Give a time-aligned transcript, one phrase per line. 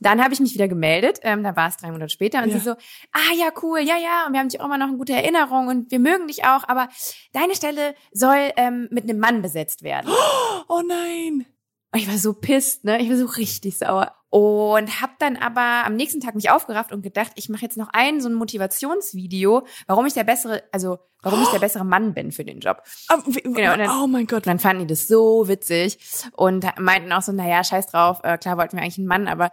[0.00, 2.58] Dann habe ich mich wieder gemeldet, ähm, da war es drei Monate später und Ja.
[2.58, 4.96] sie so, ah ja, cool, ja, ja, und wir haben dich auch immer noch eine
[4.96, 6.88] gute Erinnerung und wir mögen dich auch, aber
[7.32, 10.10] deine Stelle soll ähm, mit einem Mann besetzt werden.
[10.68, 11.46] Oh nein.
[11.92, 13.00] Und ich war so pisst, ne?
[13.02, 14.14] Ich war so richtig sauer.
[14.28, 17.88] Und hab dann aber am nächsten Tag mich aufgerafft und gedacht, ich mache jetzt noch
[17.92, 22.30] ein so ein Motivationsvideo, warum ich der bessere, also warum ich der bessere Mann bin
[22.30, 22.82] für den Job.
[23.26, 24.46] Wie- Genau, dann- oh mein Gott.
[24.46, 25.98] Dann fanden die das so witzig
[26.36, 29.50] und meinten auch so, naja, scheiß drauf, äh, klar wollten wir eigentlich einen Mann, aber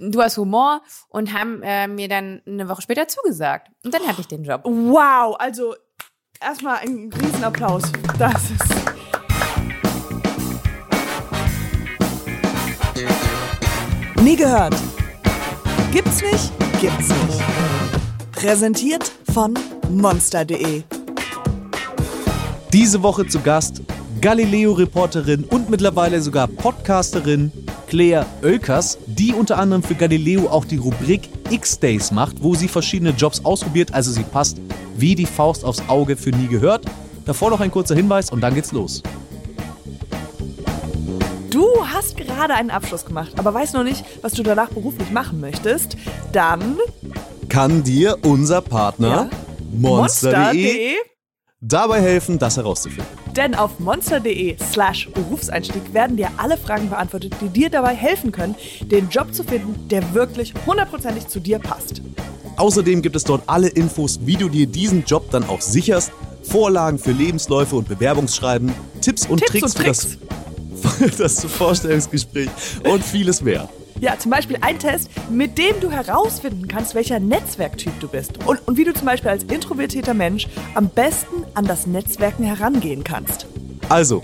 [0.00, 3.68] du hast Humor und haben äh, mir dann eine Woche später zugesagt.
[3.84, 4.62] Und dann hatte ich den Job.
[4.64, 5.74] Wow, also
[6.40, 7.82] erstmal ein Riesenapplaus.
[8.18, 8.74] Das ist.
[14.22, 14.74] Nie gehört.
[15.92, 16.52] Gibt's nicht?
[16.80, 17.40] Gibt's nicht.
[18.32, 19.54] Präsentiert von
[19.90, 20.82] monster.de.
[22.72, 23.82] Diese Woche zu Gast
[24.24, 27.52] Galileo-Reporterin und mittlerweile sogar Podcasterin
[27.88, 33.10] Claire Oelkers, die unter anderem für Galileo auch die Rubrik X-Days macht, wo sie verschiedene
[33.10, 34.56] Jobs ausprobiert, also sie passt
[34.96, 36.86] wie die Faust aufs Auge für nie gehört.
[37.26, 39.02] Davor noch ein kurzer Hinweis und dann geht's los.
[41.50, 45.38] Du hast gerade einen Abschluss gemacht, aber weißt noch nicht, was du danach beruflich machen
[45.38, 45.98] möchtest.
[46.32, 46.78] Dann
[47.50, 49.38] Kann dir unser Partner Ja.
[49.70, 50.94] monster.de
[51.60, 53.23] dabei helfen, das herauszufinden.
[53.36, 58.54] Denn auf monster.de slash Berufseinstieg werden dir alle Fragen beantwortet, die dir dabei helfen können,
[58.80, 62.00] den Job zu finden, der wirklich hundertprozentig zu dir passt.
[62.56, 66.12] Außerdem gibt es dort alle Infos, wie du dir diesen Job dann auch sicherst,
[66.42, 70.18] Vorlagen für Lebensläufe und Bewerbungsschreiben, Tipps und Tipps Tricks, und Tricks.
[70.98, 72.50] für das, das Vorstellungsgespräch
[72.84, 73.68] und vieles mehr.
[74.04, 78.46] Ja, zum Beispiel ein Test, mit dem du herausfinden kannst, welcher Netzwerktyp du bist.
[78.46, 83.02] Und, und wie du zum Beispiel als introvertierter Mensch am besten an das Netzwerken herangehen
[83.02, 83.46] kannst.
[83.88, 84.22] Also,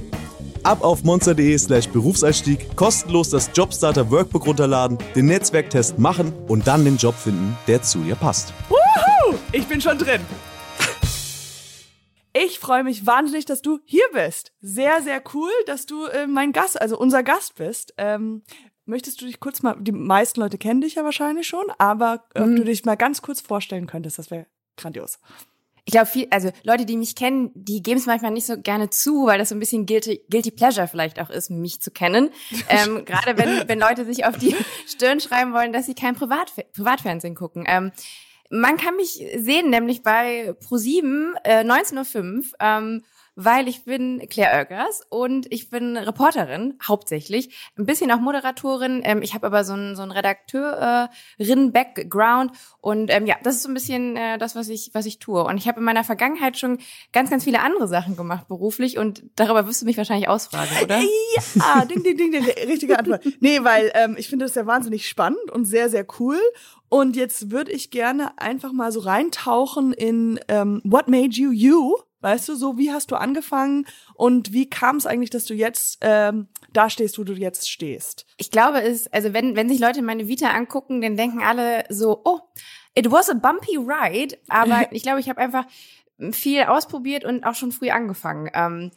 [0.65, 6.85] ab auf monster.de slash Berufseinstieg, kostenlos das Jobstarter Workbook runterladen, den Netzwerktest machen und dann
[6.85, 8.53] den Job finden, der zu dir passt.
[8.69, 9.39] Wuhu!
[9.53, 10.21] Ich bin schon drin.
[12.33, 14.53] Ich freue mich wahnsinnig, dass du hier bist.
[14.61, 17.93] Sehr, sehr cool, dass du äh, mein Gast, also unser Gast bist.
[17.97, 18.43] Ähm,
[18.85, 22.47] möchtest du dich kurz mal, die meisten Leute kennen dich ja wahrscheinlich schon, aber ob
[22.47, 22.57] Mhm.
[22.57, 24.47] du dich mal ganz kurz vorstellen könntest, das wäre
[24.77, 25.19] grandios.
[25.87, 28.91] Ich glaube, viel, also Leute, die mich kennen, die geben es manchmal nicht so gerne
[28.91, 32.31] zu, weil das so ein bisschen guilty, guilty pleasure vielleicht auch ist, mich zu kennen.
[32.69, 34.55] Ähm, Gerade wenn, wenn Leute sich auf die
[34.87, 37.65] Stirn schreiben wollen, dass sie kein Privat, Privatfernsehen gucken.
[37.67, 37.93] Ähm,
[38.51, 43.03] man kann mich sehen, nämlich bei Pro7 äh, 19.05 Uhr, ähm,
[43.45, 47.57] weil ich bin Claire Oelkers und ich bin Reporterin, hauptsächlich.
[47.79, 49.01] Ein bisschen auch Moderatorin.
[49.03, 53.71] Ähm, ich habe aber so einen so einen Redakteurin-Background und ähm, ja, das ist so
[53.71, 55.43] ein bisschen äh, das, was ich, was ich tue.
[55.43, 56.81] Und ich habe in meiner Vergangenheit schon
[57.13, 61.01] ganz, ganz viele andere Sachen gemacht beruflich und darüber wirst du mich wahrscheinlich ausfragen, oder?
[61.55, 63.25] Ja, ding, ding, ding, ding, richtige Antwort.
[63.41, 66.37] Nee, weil ähm, ich finde das ja wahnsinnig spannend und sehr, sehr cool.
[66.91, 71.97] Und jetzt würde ich gerne einfach mal so reintauchen in ähm, What Made You You?
[72.21, 75.99] Weißt du, so wie hast du angefangen und wie kam es eigentlich, dass du jetzt
[76.03, 78.27] ähm, da stehst, wo du jetzt stehst?
[78.37, 82.21] Ich glaube, es, also wenn, wenn sich Leute meine Vita angucken, dann denken alle so,
[82.25, 82.41] oh,
[82.95, 85.65] it was a bumpy ride, aber ich glaube, ich habe einfach
[86.33, 88.51] viel ausprobiert und auch schon früh angefangen.
[88.53, 88.91] Ähm,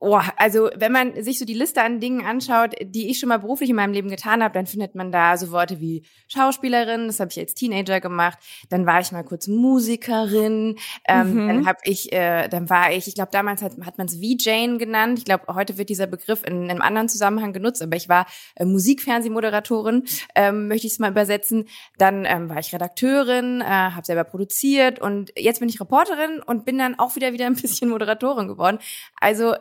[0.00, 3.38] Oh, also wenn man sich so die Liste an Dingen anschaut, die ich schon mal
[3.38, 7.20] beruflich in meinem Leben getan habe, dann findet man da so Worte wie Schauspielerin, das
[7.20, 8.38] habe ich als Teenager gemacht.
[8.68, 10.76] Dann war ich mal kurz Musikerin.
[11.08, 11.48] Ähm, Mhm.
[11.48, 14.78] Dann habe ich, äh, dann war ich, ich glaube damals hat, hat man es VJane
[14.78, 15.18] genannt.
[15.18, 18.64] Ich glaube heute wird dieser Begriff in, einem anderen Zusammenhang genutzt, aber ich war äh,
[18.64, 21.66] Musikfernsehmoderatorin, ähm, möchte ich es mal übersetzen.
[21.98, 26.64] Dann ähm, war ich Redakteurin, äh, habe selber produziert und jetzt bin ich Reporterin und
[26.64, 28.78] bin dann auch wieder wieder ein bisschen Moderatorin geworden.
[29.20, 29.54] Also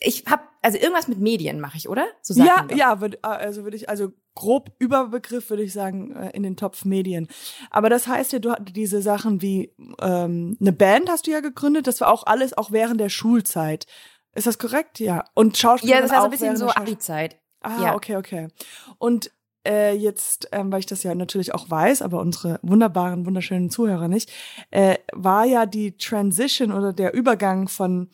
[0.00, 2.06] ich habe also irgendwas mit Medien mache ich, oder?
[2.22, 6.42] So Ja, ja, würd, also würde ich, also grob Überbegriff würde ich sagen, äh, in
[6.42, 7.28] den Topf Medien.
[7.70, 11.40] Aber das heißt ja, du hast diese Sachen wie ähm, eine Band hast du ja
[11.40, 13.86] gegründet, das war auch alles auch während der Schulzeit.
[14.34, 14.98] Ist das korrekt?
[14.98, 15.24] Ja.
[15.34, 17.38] Und Schauspiel Ja, das war so ein bisschen so Abi-Zeit.
[17.60, 17.94] Ah, ja.
[17.94, 18.48] okay, okay.
[18.98, 19.30] Und
[19.66, 24.08] äh, jetzt, ähm, weil ich das ja natürlich auch weiß, aber unsere wunderbaren, wunderschönen Zuhörer
[24.08, 24.30] nicht,
[24.70, 28.10] äh, war ja die Transition oder der Übergang von,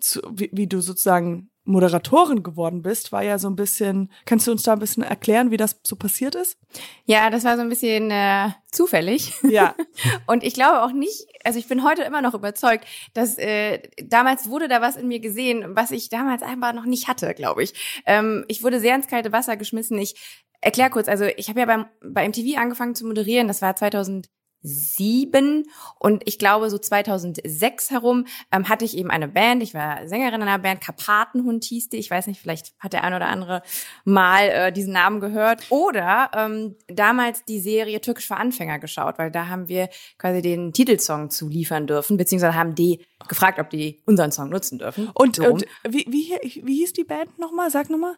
[0.00, 4.50] zu, wie, wie du sozusagen Moderatorin geworden bist, war ja so ein bisschen, kannst du
[4.50, 6.58] uns da ein bisschen erklären, wie das so passiert ist?
[7.04, 9.32] Ja, das war so ein bisschen äh, zufällig.
[9.48, 9.76] Ja.
[10.26, 12.84] Und ich glaube auch nicht, also ich bin heute immer noch überzeugt,
[13.14, 17.06] dass äh, damals wurde da was in mir gesehen, was ich damals einfach noch nicht
[17.06, 18.02] hatte, glaube ich.
[18.06, 19.98] Ähm, ich wurde sehr ins kalte Wasser geschmissen.
[19.98, 20.16] Ich
[20.60, 24.28] erkläre kurz, also ich habe ja beim, bei MTV angefangen zu moderieren, das war 2007
[24.62, 25.64] 2007
[25.98, 29.62] und ich glaube so 2006 herum ähm, hatte ich eben eine Band.
[29.62, 31.98] Ich war Sängerin einer Band, Karpatenhund hieß die.
[31.98, 33.62] Ich weiß nicht, vielleicht hat der ein oder andere
[34.04, 35.66] mal äh, diesen Namen gehört.
[35.70, 39.88] Oder ähm, damals die Serie Türkisch für Anfänger geschaut, weil da haben wir
[40.18, 44.78] quasi den Titelsong zu liefern dürfen, beziehungsweise haben die gefragt, ob die unseren Song nutzen
[44.78, 45.10] dürfen.
[45.14, 47.70] Und, so und wie, wie, wie hieß die Band nochmal?
[47.70, 48.16] Sag nochmal.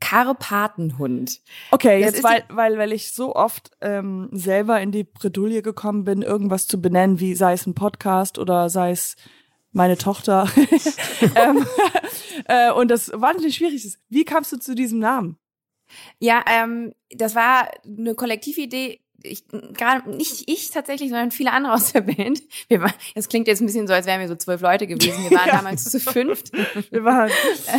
[0.00, 1.40] Karpatenhund.
[1.70, 6.04] Okay, das jetzt weil, weil, weil ich so oft ähm, selber in die Bredouille gekommen
[6.04, 9.16] bin, irgendwas zu benennen, wie sei es ein Podcast oder sei es
[9.72, 10.48] meine Tochter.
[11.36, 11.66] ähm,
[12.46, 13.98] äh, und das wahnsinnig schwierig ist.
[14.08, 15.38] Wie kamst du zu diesem Namen?
[16.18, 21.92] Ja, ähm, das war eine Kollektividee ich gerade nicht ich tatsächlich, sondern viele andere aus
[21.92, 22.42] der Band.
[22.68, 25.28] Wir waren, es klingt jetzt ein bisschen so, als wären wir so zwölf Leute gewesen.
[25.28, 25.56] Wir waren ja.
[25.56, 26.52] damals zu fünft.
[26.90, 27.30] Wir waren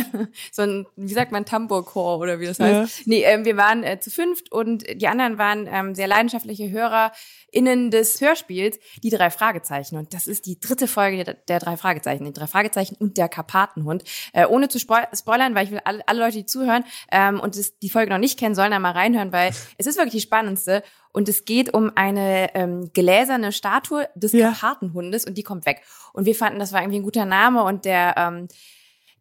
[0.52, 2.98] so ein, wie sagt man, Tambour-Chor oder wie das heißt.
[2.98, 3.02] Ja.
[3.06, 7.12] Nee, ähm, wir waren äh, zu fünft und die anderen waren ähm, sehr leidenschaftliche Hörer
[7.52, 9.96] innen des Hörspiels die drei Fragezeichen.
[9.96, 13.28] Und das ist die dritte Folge der, der drei Fragezeichen, die drei Fragezeichen und der
[13.28, 14.02] Karpatenhund.
[14.32, 17.78] Äh, ohne zu spoilern, weil ich will alle, alle Leute, die zuhören ähm, und das,
[17.78, 20.82] die Folge noch nicht kennen, sollen da mal reinhören, weil es ist wirklich die spannendste.
[21.14, 24.50] Und es geht um eine ähm, gläserne Statue des ja.
[24.50, 25.82] Karpatenhundes und die kommt weg.
[26.14, 28.48] Und wir fanden, das war irgendwie ein guter Name und der ähm,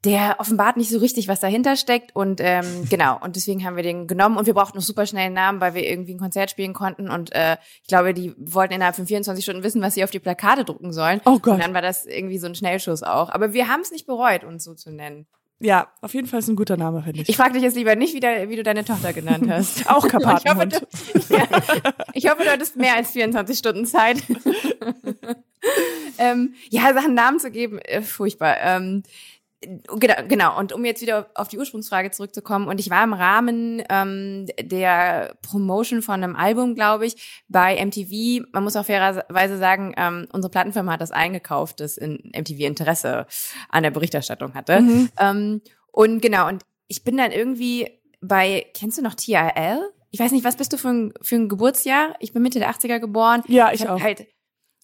[0.03, 2.15] der offenbart nicht so richtig, was dahinter steckt.
[2.15, 5.25] Und ähm, genau, und deswegen haben wir den genommen und wir brauchten noch super schnell
[5.25, 7.09] einen Namen, weil wir irgendwie ein Konzert spielen konnten.
[7.09, 10.19] Und äh, ich glaube, die wollten innerhalb von 24 Stunden wissen, was sie auf die
[10.19, 11.21] Plakate drucken sollen.
[11.25, 11.55] Oh Gott.
[11.55, 13.29] Und dann war das irgendwie so ein Schnellschuss auch.
[13.29, 15.27] Aber wir haben es nicht bereut, uns so zu nennen.
[15.63, 17.29] Ja, auf jeden Fall ist ein guter Name, finde ich.
[17.29, 19.87] Ich frage dich jetzt lieber nicht, wie, der, wie du deine Tochter genannt hast.
[19.87, 20.81] Auch Karpatenhund.
[21.13, 24.23] Ich hoffe, du, ja, ich hoffe, du hattest mehr als 24 Stunden Zeit.
[26.17, 28.57] ähm, ja, Sachen Namen zu geben, äh, furchtbar.
[28.59, 29.03] Ähm,
[29.63, 30.57] Genau, genau.
[30.57, 35.35] Und um jetzt wieder auf die Ursprungsfrage zurückzukommen, und ich war im Rahmen ähm, der
[35.43, 38.47] Promotion von einem Album, glaube ich, bei MTV.
[38.53, 43.27] Man muss auch fairerweise sagen, ähm, unsere Plattenfirma hat das eingekauft, das in MTV Interesse
[43.69, 44.81] an der Berichterstattung hatte.
[44.81, 45.09] Mhm.
[45.19, 45.61] Ähm,
[45.91, 47.87] und genau, und ich bin dann irgendwie
[48.19, 49.79] bei, kennst du noch TRL?
[50.09, 52.15] Ich weiß nicht, was bist du für ein, für ein Geburtsjahr?
[52.19, 53.43] Ich bin Mitte der 80er geboren.
[53.47, 54.01] Ja, ich, ich auch.
[54.01, 54.27] Halt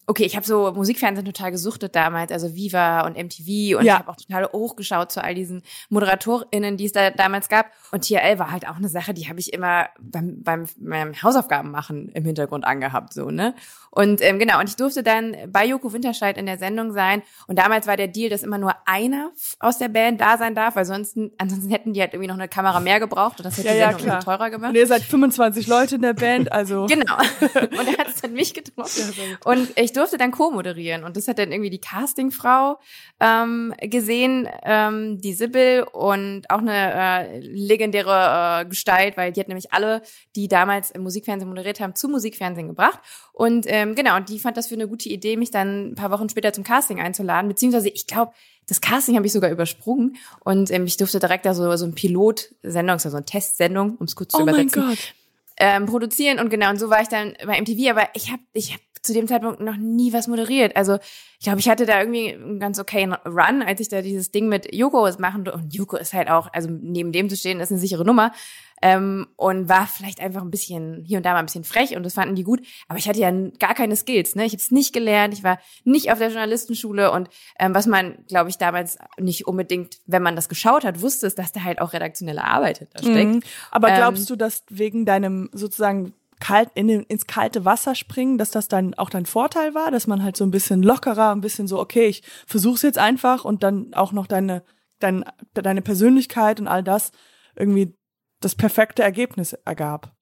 [0.08, 3.94] okay, ich habe so Musikfernsehen total gesuchtet damals, also Viva und MTV und ja.
[3.94, 7.66] ich habe auch total hochgeschaut zu all diesen ModeratorInnen, die es da damals gab.
[7.92, 11.70] Und TRL war halt auch eine Sache, die habe ich immer beim, beim, beim Hausaufgaben
[11.70, 13.54] machen im Hintergrund angehabt, so, ne?
[13.90, 17.22] Und ähm, genau, und ich durfte dann bei Joko Winterscheid in der Sendung sein.
[17.46, 20.76] Und damals war der Deal, dass immer nur einer aus der Band da sein darf,
[20.76, 23.68] weil sonst, ansonsten hätten die halt irgendwie noch eine Kamera mehr gebraucht und das hätte
[23.68, 24.70] ja, die Sendung ja, teurer gemacht.
[24.70, 26.86] Und ihr seid 25 Leute in der Band, also.
[26.88, 27.16] genau.
[27.16, 29.38] Und er hat es dann mich getroffen.
[29.44, 31.04] Und ich durfte dann co-moderieren.
[31.04, 32.78] Und das hat dann irgendwie die Castingfrau
[33.20, 39.48] ähm, gesehen, ähm, die Sibyl und auch eine äh, legendäre äh, Gestalt, weil die hat
[39.48, 40.02] nämlich alle,
[40.36, 43.00] die damals im Musikfernsehen moderiert haben, zu Musikfernsehen gebracht.
[43.32, 46.10] Und ähm, genau, und die fand das für eine gute Idee, mich dann ein paar
[46.10, 47.48] Wochen später zum Casting einzuladen.
[47.48, 48.32] Beziehungsweise, ich glaube,
[48.68, 51.94] das Casting habe ich sogar übersprungen und ähm, ich durfte direkt da so, so ein
[51.94, 54.82] Pilot-Sendung, also so eine Testsendung, um es kurz zu oh übersetzen.
[54.82, 55.14] Mein Gott.
[55.60, 58.72] Ähm, produzieren und genau und so war ich dann bei MTV, aber ich habe ich
[58.72, 60.76] hab zu dem Zeitpunkt noch nie was moderiert.
[60.76, 60.98] Also
[61.38, 64.48] ich glaube, ich hatte da irgendwie einen ganz okayen Run, als ich da dieses Ding
[64.48, 65.62] mit Joko machen durfte.
[65.62, 68.32] Und Joko ist halt auch, also neben dem zu stehen, ist eine sichere Nummer.
[68.80, 72.04] Ähm, und war vielleicht einfach ein bisschen, hier und da mal ein bisschen frech und
[72.04, 72.60] das fanden die gut.
[72.86, 74.44] Aber ich hatte ja gar keine Skills, ne?
[74.44, 77.28] Ich habe es nicht gelernt, ich war nicht auf der Journalistenschule und
[77.58, 81.40] ähm, was man, glaube ich, damals nicht unbedingt, wenn man das geschaut hat, wusste, ist,
[81.40, 83.34] dass da halt auch redaktionelle Arbeit hinter steckt.
[83.34, 83.40] Mhm.
[83.72, 88.38] Aber glaubst ähm, du, dass wegen deinem sozusagen kalt in den, ins kalte Wasser springen,
[88.38, 91.40] dass das dann auch dein Vorteil war, dass man halt so ein bisschen lockerer, ein
[91.40, 94.62] bisschen so, okay, ich versuch's jetzt einfach und dann auch noch deine,
[94.98, 95.24] dein,
[95.54, 97.12] deine Persönlichkeit und all das
[97.56, 97.94] irgendwie
[98.40, 100.12] das perfekte Ergebnis ergab.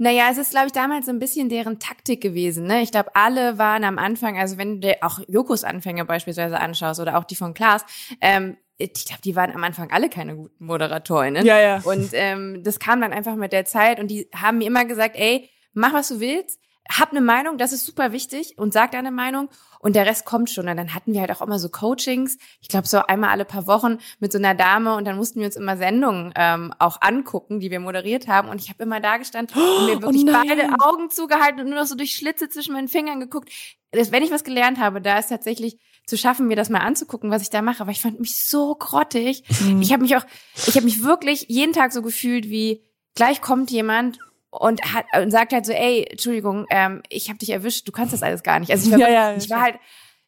[0.00, 2.66] Naja, es ist, glaube ich, damals so ein bisschen deren Taktik gewesen.
[2.66, 2.82] Ne?
[2.82, 7.18] Ich glaube, alle waren am Anfang, also wenn du auch Jokos Anfänge beispielsweise anschaust oder
[7.18, 7.84] auch die von Klaas,
[8.20, 11.44] ähm, ich glaube, die waren am Anfang alle keine guten Moderatorinnen.
[11.44, 11.80] Ja, ja.
[11.84, 15.16] Und ähm, das kam dann einfach mit der Zeit und die haben mir immer gesagt,
[15.16, 19.10] ey, mach was du willst, hab eine Meinung, das ist super wichtig und sag deine
[19.10, 20.68] Meinung und der Rest kommt schon.
[20.68, 23.66] Und dann hatten wir halt auch immer so Coachings, ich glaube so einmal alle paar
[23.66, 27.60] Wochen mit so einer Dame und dann mussten wir uns immer Sendungen ähm, auch angucken,
[27.60, 28.48] die wir moderiert haben.
[28.48, 31.68] Und ich habe immer da gestanden und mir oh wirklich oh beide Augen zugehalten und
[31.68, 33.50] nur noch so durch Schlitze zwischen meinen Fingern geguckt.
[33.90, 37.30] Das, wenn ich was gelernt habe, da ist tatsächlich zu schaffen, mir das mal anzugucken,
[37.30, 39.44] was ich da mache, weil ich fand mich so grottig.
[39.60, 39.82] Mhm.
[39.82, 40.24] Ich habe mich auch,
[40.66, 42.82] ich habe mich wirklich jeden Tag so gefühlt, wie
[43.14, 44.18] gleich kommt jemand
[44.50, 48.12] und hat und sagt halt so, ey, Entschuldigung, ähm, ich habe dich erwischt, du kannst
[48.12, 48.70] das alles gar nicht.
[48.70, 49.78] Also ich war, ja, ja, ich war halt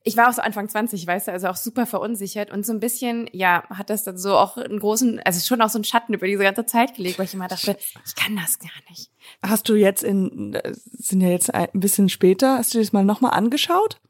[0.03, 2.81] ich war auch so Anfang 20, weißt du, also auch super verunsichert und so ein
[2.81, 6.15] bisschen, ja, hat das dann so auch einen großen, also schon auch so einen Schatten
[6.15, 9.11] über diese ganze Zeit gelegt, weil ich immer dachte, ich kann das gar nicht.
[9.43, 13.33] Hast du jetzt in, sind ja jetzt ein bisschen später, hast du das mal nochmal
[13.33, 14.01] angeschaut?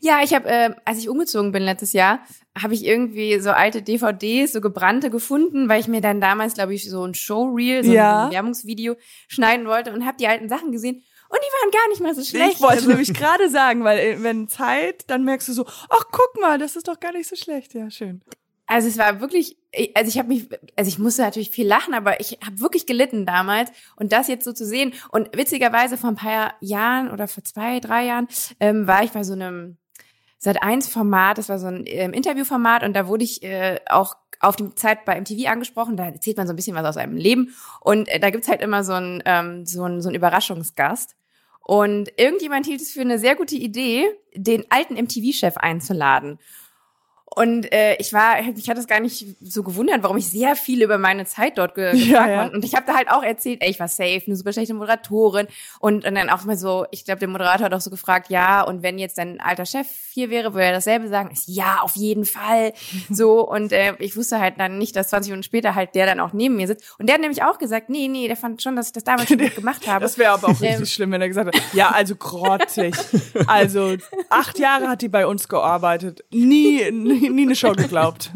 [0.00, 2.20] Ja, ich habe, äh, als ich umgezogen bin letztes Jahr,
[2.60, 6.74] habe ich irgendwie so alte DVDs, so gebrannte gefunden, weil ich mir dann damals, glaube
[6.74, 8.26] ich, so ein Showreel, so Ja.
[8.26, 8.96] ein Werbungsvideo
[9.28, 12.22] schneiden wollte und habe die alten Sachen gesehen und die waren gar nicht mal so
[12.24, 12.54] schlecht.
[12.56, 16.04] Ich wollte Also- nämlich gerade sagen, weil äh, wenn Zeit, dann merkst du so, ach
[16.10, 17.74] guck mal, das ist doch gar nicht so schlecht.
[17.74, 18.22] Ja, schön.
[18.66, 19.56] Also es war wirklich,
[19.94, 23.24] also ich habe mich, also ich musste natürlich viel lachen, aber ich habe wirklich gelitten
[23.24, 23.70] damals.
[23.94, 27.78] Und das jetzt so zu sehen und witzigerweise vor ein paar Jahren oder vor zwei,
[27.80, 29.76] drei Jahren ähm, war ich bei so einem
[30.38, 34.16] Sat 1 Format, das war so ein ähm, Interviewformat und da wurde ich äh, auch
[34.40, 37.16] auf die Zeit bei MTV angesprochen, da erzählt man so ein bisschen was aus einem
[37.16, 37.54] Leben.
[37.80, 41.16] Und äh, da gibt's halt immer so ein ähm, so ein so ein Überraschungsgast.
[41.62, 46.38] Und irgendjemand hielt es für eine sehr gute Idee, den alten MTV-Chef einzuladen.
[47.38, 50.82] Und äh, ich war, mich hat das gar nicht so gewundert, warum ich sehr viel
[50.82, 52.36] über meine Zeit dort ge Ja, gefragt ja.
[52.38, 52.56] habe.
[52.56, 55.46] Und ich habe da halt auch erzählt, ey, ich war safe, eine super schlechte Moderatorin.
[55.78, 58.62] Und, und dann auch mal so, ich glaube, der Moderator hat auch so gefragt, ja,
[58.62, 61.28] und wenn jetzt dein alter Chef hier wäre, würde er dasselbe sagen?
[61.30, 62.72] Ich, ja, auf jeden Fall.
[63.10, 66.18] So, und äh, ich wusste halt dann nicht, dass 20 Minuten später halt der dann
[66.20, 66.98] auch neben mir sitzt.
[66.98, 69.28] Und der hat nämlich auch gesagt, nee, nee, der fand schon, dass ich das damals
[69.28, 70.02] schon gut gemacht habe.
[70.02, 72.94] Das wäre aber auch Ähm, richtig schlimm, wenn er gesagt hat, ja, also grottig.
[73.46, 73.96] Also
[74.28, 76.24] acht Jahre hat die bei uns gearbeitet.
[76.30, 78.30] Nie, nie, nie eine Show geglaubt.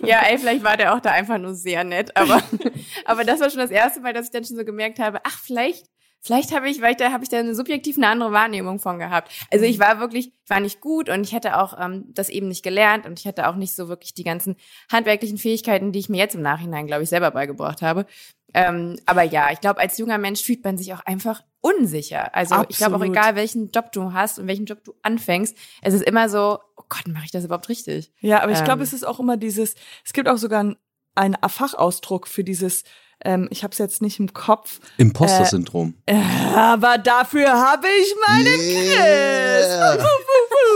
[0.00, 2.42] Ja, ey, vielleicht war der auch da einfach nur sehr nett, aber,
[3.04, 5.38] aber das war schon das erste Mal, dass ich dann schon so gemerkt habe, ach,
[5.38, 5.86] vielleicht,
[6.20, 8.98] vielleicht habe ich, weil ich da habe ich da eine subjektiv eine andere Wahrnehmung von
[8.98, 9.32] gehabt.
[9.50, 12.48] Also ich war wirklich, ich war nicht gut und ich hätte auch ähm, das eben
[12.48, 14.56] nicht gelernt und ich hatte auch nicht so wirklich die ganzen
[14.90, 18.06] handwerklichen Fähigkeiten, die ich mir jetzt im Nachhinein, glaube ich, selber beigebracht habe.
[18.54, 22.34] Ähm, aber ja, ich glaube, als junger Mensch fühlt man sich auch einfach unsicher.
[22.34, 23.16] Also ich glaube auch Absolut.
[23.16, 26.84] egal, welchen Job du hast und welchen Job du anfängst, es ist immer so, oh
[26.88, 28.10] Gott, mache ich das überhaupt richtig?
[28.20, 28.84] Ja, aber ich glaube, Ähm.
[28.84, 30.76] es ist auch immer dieses, es gibt auch sogar einen,
[31.14, 32.84] einen Fachausdruck für dieses,
[33.24, 35.94] ähm, ich habe es jetzt nicht im Kopf, Imposter-Syndrom.
[36.06, 36.16] äh,
[36.54, 39.78] aber dafür habe ich meine Chris.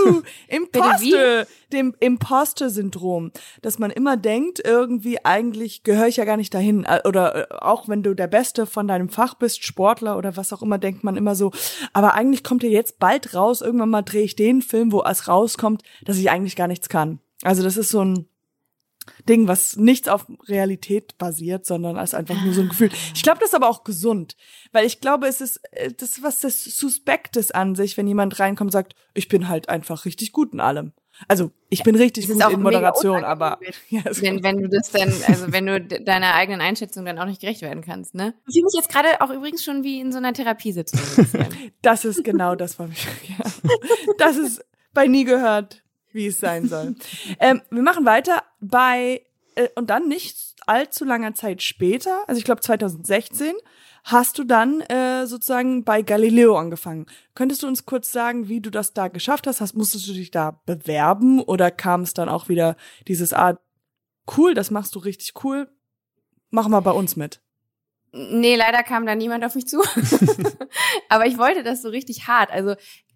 [0.05, 0.23] Wuhu.
[0.49, 3.31] Imposter, dem Imposter-Syndrom,
[3.63, 6.85] dass man immer denkt, irgendwie eigentlich gehöre ich ja gar nicht dahin.
[6.85, 10.53] Äh, Oder äh, auch wenn du der Beste von deinem Fach bist, Sportler oder was
[10.53, 11.53] auch immer, denkt man immer so,
[11.93, 15.29] aber eigentlich kommt ja jetzt bald raus, irgendwann mal drehe ich den Film, wo es
[15.29, 17.21] rauskommt, dass ich eigentlich gar nichts kann.
[17.43, 18.27] Also das ist so ein
[19.28, 22.90] Ding, was nichts auf Realität basiert, sondern als einfach nur so ein Gefühl.
[23.14, 24.37] Ich glaube, das ist aber auch gesund,
[24.73, 28.38] weil ich glaube, es ist äh, das ist was das Suspektes an sich, wenn jemand
[28.38, 30.92] reinkommt und sagt, ich bin halt einfach richtig gut in allem.
[31.28, 33.59] Also ich bin richtig gut auch in Moderation, aber
[33.90, 37.26] ja, wenn, wenn du das dann, also wenn du de- deiner eigenen Einschätzung dann auch
[37.26, 38.35] nicht gerecht werden kannst, ne?
[38.49, 41.00] Ich fühle mich jetzt gerade auch übrigens schon wie in so einer Therapiesitzung.
[41.82, 43.06] das ist genau das, was ich.
[43.28, 43.44] Ja.
[44.18, 45.82] Das ist bei nie gehört,
[46.12, 46.95] wie es sein soll.
[47.40, 49.23] ähm, wir machen weiter bei
[49.54, 53.54] äh, und dann nicht allzu langer Zeit später, also ich glaube 2016,
[54.04, 57.07] hast du dann äh, sozusagen bei Galileo angefangen.
[57.35, 59.61] Könntest du uns kurz sagen, wie du das da geschafft hast?
[59.61, 62.76] hast musstest du dich da bewerben oder kam es dann auch wieder
[63.07, 63.59] dieses ah
[64.37, 65.69] cool, das machst du richtig cool,
[66.50, 67.40] mach mal bei uns mit.
[68.12, 69.83] nee, leider kam da niemand auf mich zu.
[71.09, 72.50] Aber ich wollte das so richtig hart.
[72.50, 72.75] Also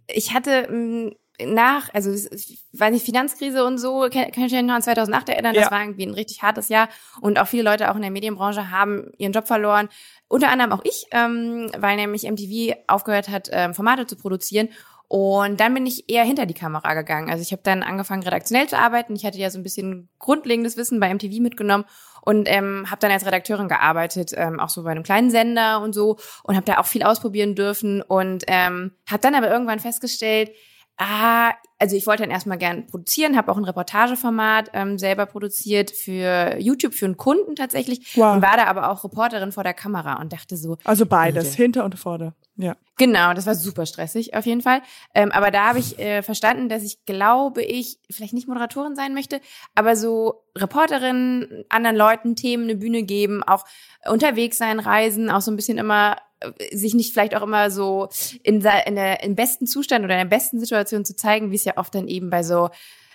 [0.08, 1.12] ich hatte mh,
[1.44, 5.28] nach, also ich weiß nicht, Finanzkrise und so, kann kann ich mich noch an 2008
[5.28, 5.62] erinnern, Ja.
[5.62, 6.88] das war irgendwie ein richtig hartes Jahr
[7.20, 9.88] und auch viele Leute auch in der Medienbranche haben ihren Job verloren.
[10.28, 14.68] Unter anderem auch ich, ähm, weil nämlich MTV aufgehört hat, ähm, Formate zu produzieren.
[15.08, 17.30] Und dann bin ich eher hinter die Kamera gegangen.
[17.30, 19.14] Also ich habe dann angefangen, redaktionell zu arbeiten.
[19.14, 21.84] Ich hatte ja so ein bisschen grundlegendes Wissen bei MTV mitgenommen
[22.22, 25.92] und ähm, habe dann als Redakteurin gearbeitet, ähm, auch so bei einem kleinen Sender und
[25.94, 30.50] so und habe da auch viel ausprobieren dürfen und ähm, habe dann aber irgendwann festgestellt,
[30.98, 35.90] ah, also ich wollte dann erstmal gern produzieren, habe auch ein Reportageformat ähm, selber produziert
[35.90, 38.37] für YouTube für einen Kunden tatsächlich Wow.
[38.37, 41.62] und war da aber auch Reporterin vor der Kamera und dachte so, Also beides, Bitte.
[41.62, 42.35] hinter und vorne.
[42.59, 42.75] Ja.
[42.97, 44.80] Genau, das war super stressig auf jeden Fall.
[45.14, 49.12] Ähm, aber da habe ich äh, verstanden, dass ich glaube ich vielleicht nicht Moderatorin sein
[49.12, 49.42] möchte,
[49.75, 53.64] aber so Reporterin, anderen Leuten Themen eine Bühne geben, auch
[54.09, 58.09] unterwegs sein, reisen, auch so ein bisschen immer äh, sich nicht vielleicht auch immer so
[58.42, 61.65] in, in der im besten Zustand oder in der besten Situation zu zeigen, wie es
[61.66, 62.70] ja oft dann eben bei so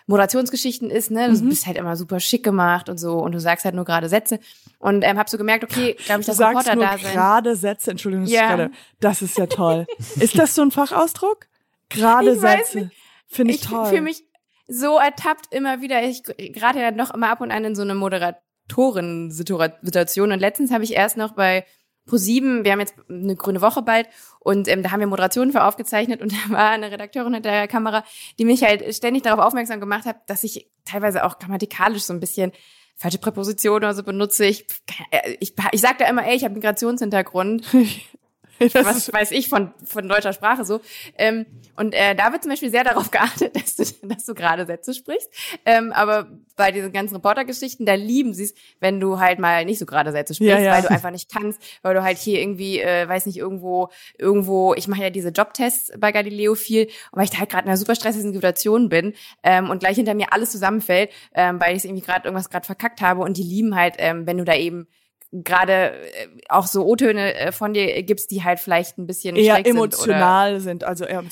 [0.07, 1.31] Moderationsgeschichten ist, ne?
[1.31, 1.49] Du Mhm.
[1.49, 4.39] bist halt immer super schick gemacht und so und du sagst halt nur gerade Sätze
[4.79, 7.13] und ähm, hab so gemerkt, okay, glaube ich, das Reporter da sein.
[7.13, 8.41] gerade Sätze, Entschuldigung, das, Ja.
[8.41, 9.85] ist gerade, das ist ja toll.
[10.19, 11.47] ist das so ein Fachausdruck?
[11.89, 12.91] Gerade Ich Sätze.
[13.27, 13.85] Finde ich, ich toll.
[13.85, 14.25] fühle mich
[14.67, 16.01] so ertappt immer wieder.
[16.03, 20.31] Ich gerade ja noch immer ab und an in so eine Moderatoren-Situation.
[20.31, 21.65] Und letztens habe ich erst noch bei
[22.05, 24.07] pro sieben, wir haben jetzt eine grüne Woche bald
[24.39, 27.67] und ähm, da haben wir Moderationen für aufgezeichnet und da war eine Redakteurin hinter der
[27.67, 28.03] Kamera,
[28.39, 32.19] die mich halt ständig darauf aufmerksam gemacht hat, dass ich teilweise auch grammatikalisch so ein
[32.19, 32.51] bisschen
[32.95, 34.45] falsche Präpositionen oder so benutze.
[34.45, 34.67] Ich,
[35.09, 37.65] äh, ich, ich sag da immer, ey, ich habe Migrationshintergrund.
[38.73, 40.81] was weiß ich von, von deutscher Sprache so.
[41.17, 44.65] Ähm, und äh, da wird zum Beispiel sehr darauf geachtet, dass du, dass du gerade
[44.65, 45.29] Sätze sprichst.
[45.65, 49.79] Ähm, aber bei diesen ganzen Reportergeschichten, da lieben sie es, wenn du halt mal nicht
[49.79, 50.73] so gerade Sätze sprichst, ja, ja.
[50.73, 54.73] weil du einfach nicht kannst, weil du halt hier irgendwie, äh, weiß nicht, irgendwo, irgendwo,
[54.75, 57.69] ich mache ja diese Jobtests bei Galileo viel, und weil ich da halt gerade in
[57.69, 59.13] einer super stressigen Situation bin
[59.43, 63.01] ähm, und gleich hinter mir alles zusammenfällt, ähm, weil ich irgendwie gerade irgendwas gerade verkackt
[63.01, 64.87] habe und die lieben halt, ähm, wenn du da eben
[65.31, 69.65] gerade äh, auch so O-Töne äh, von dir gibst, die halt vielleicht ein bisschen eher
[69.65, 71.23] emotional sind, sind, also eher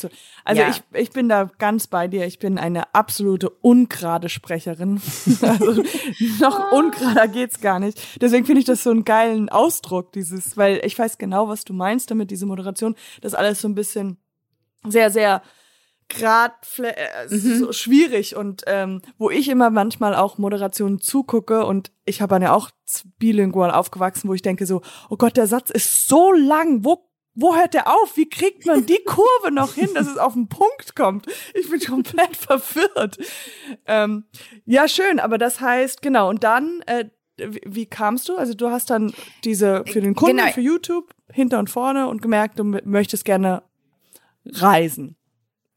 [0.46, 0.70] also ja.
[0.70, 2.26] ich ich bin da ganz bei dir.
[2.26, 5.02] Ich bin eine absolute ungerade Sprecherin.
[5.42, 5.84] also
[6.40, 8.22] noch ungerader geht's gar nicht.
[8.22, 11.74] Deswegen finde ich das so einen geilen Ausdruck dieses, weil ich weiß genau, was du
[11.74, 14.18] meinst damit diese Moderation, das alles so ein bisschen
[14.88, 15.42] sehr sehr
[16.10, 17.60] grad äh, mhm.
[17.60, 22.42] so schwierig und ähm, wo ich immer manchmal auch Moderationen zugucke und ich habe dann
[22.42, 22.72] ja auch
[23.20, 27.56] bilingual aufgewachsen, wo ich denke so, oh Gott, der Satz ist so lang, wo wo
[27.56, 28.18] hört der auf?
[28.18, 31.26] Wie kriegt man die Kurve noch hin, dass es auf den Punkt kommt?
[31.54, 33.18] Ich bin komplett verwirrt.
[33.86, 34.26] Ähm,
[34.66, 37.06] ja, schön, aber das heißt, genau, und dann, äh,
[37.38, 38.36] wie, wie kamst du?
[38.36, 39.14] Also du hast dann
[39.46, 40.52] diese für den Kunden, genau.
[40.52, 43.64] für YouTube, hinter und vorne und gemerkt, du möchtest gerne
[44.46, 45.16] reisen.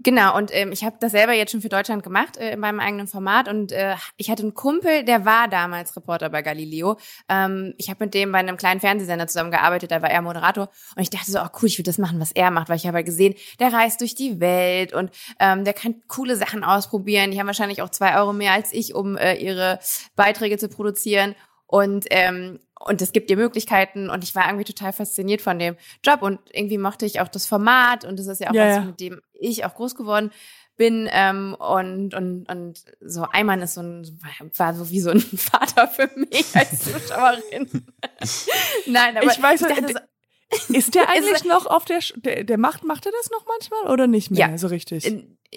[0.05, 2.81] Genau, und ähm, ich habe das selber jetzt schon für Deutschland gemacht äh, in meinem
[2.81, 6.97] eigenen Format und äh, ich hatte einen Kumpel, der war damals Reporter bei Galileo.
[7.29, 11.03] Ähm, ich habe mit dem bei einem kleinen Fernsehsender zusammengearbeitet, da war er Moderator und
[11.03, 12.97] ich dachte so, oh cool, ich würde das machen, was er macht, weil ich habe
[12.97, 17.31] halt gesehen, der reist durch die Welt und ähm, der kann coole Sachen ausprobieren.
[17.31, 19.79] Die haben wahrscheinlich auch zwei Euro mehr als ich, um äh, ihre
[20.17, 21.35] Beiträge zu produzieren.
[21.67, 25.77] Und ähm, und es gibt dir Möglichkeiten und ich war irgendwie total fasziniert von dem
[26.05, 28.77] Job und irgendwie mochte ich auch das Format und das ist ja auch ja, was,
[28.77, 28.81] ja.
[28.83, 30.31] mit dem ich auch groß geworden
[30.77, 34.19] bin ähm, und und und so Eimann ist so ein
[34.57, 37.69] war so wie so ein Vater für mich als Zuschauerin.
[38.87, 40.09] Nein, aber ich weiß, ich dachte,
[40.69, 44.07] ist der eigentlich noch auf der, der der macht macht er das noch manchmal oder
[44.07, 45.05] nicht mehr ja, so richtig?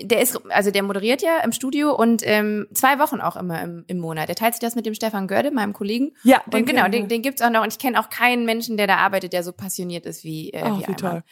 [0.03, 3.85] der ist, also der moderiert ja im Studio und ähm, zwei Wochen auch immer im,
[3.87, 4.27] im Monat.
[4.27, 6.11] Der teilt sich das mit dem Stefan Görde, meinem Kollegen.
[6.23, 7.63] Ja, den und genau, den, den gibt's auch noch.
[7.63, 10.63] Und ich kenne auch keinen Menschen, der da arbeitet, der so passioniert ist wie, äh,
[10.65, 11.23] oh, wie, wie toll.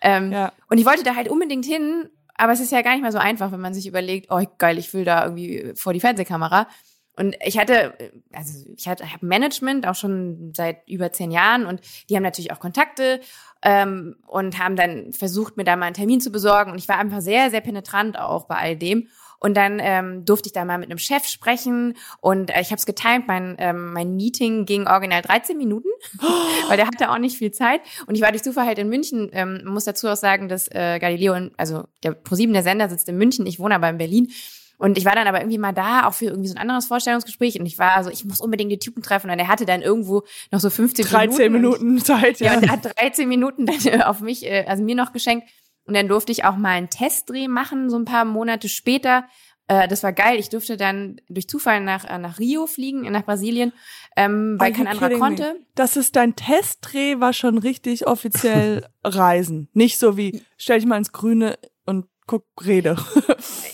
[0.00, 0.52] Ähm, ja.
[0.70, 3.18] Und ich wollte da halt unbedingt hin, aber es ist ja gar nicht mal so
[3.18, 6.68] einfach, wenn man sich überlegt, oh geil, ich will da irgendwie vor die Fernsehkamera.
[7.16, 7.94] Und ich hatte,
[8.32, 12.22] also ich hatte, ich habe Management auch schon seit über zehn Jahren und die haben
[12.22, 13.20] natürlich auch Kontakte
[13.62, 16.72] ähm, und haben dann versucht, mir da mal einen Termin zu besorgen.
[16.72, 19.08] Und ich war einfach sehr, sehr penetrant auch bei all dem.
[19.38, 22.76] Und dann ähm, durfte ich da mal mit einem Chef sprechen und äh, ich habe
[22.76, 23.28] es getimt.
[23.28, 25.88] Mein, ähm, mein Meeting ging original 13 Minuten,
[26.68, 27.80] weil der hatte auch nicht viel Zeit.
[28.06, 29.28] Und ich war durch Zufall halt in München.
[29.32, 33.18] Ähm, muss dazu auch sagen, dass äh, Galileo, also der ProSieben, der Sender, sitzt in
[33.18, 33.46] München.
[33.46, 34.32] Ich wohne aber in Berlin.
[34.78, 37.58] Und ich war dann aber irgendwie mal da, auch für irgendwie so ein anderes Vorstellungsgespräch.
[37.58, 39.30] Und ich war so, ich muss unbedingt die Typen treffen.
[39.30, 41.72] Und er hatte dann irgendwo noch so 15 13 Minuten.
[41.72, 42.52] 13 Minuten Zeit, ja.
[42.52, 45.48] Ja, und er hat 13 Minuten dann äh, auf mich, äh, also mir noch geschenkt.
[45.86, 49.24] Und dann durfte ich auch mal einen Testdreh machen, so ein paar Monate später.
[49.68, 50.38] Äh, das war geil.
[50.38, 53.72] Ich durfte dann durch Zufall nach, nach Rio fliegen, nach Brasilien,
[54.16, 55.42] ähm, weil kein anderer konnte.
[55.42, 55.60] Me?
[55.74, 59.68] Das ist dein Testdreh, war schon richtig offiziell Reisen.
[59.72, 62.96] Nicht so wie, stell dich mal ins Grüne und guck, rede.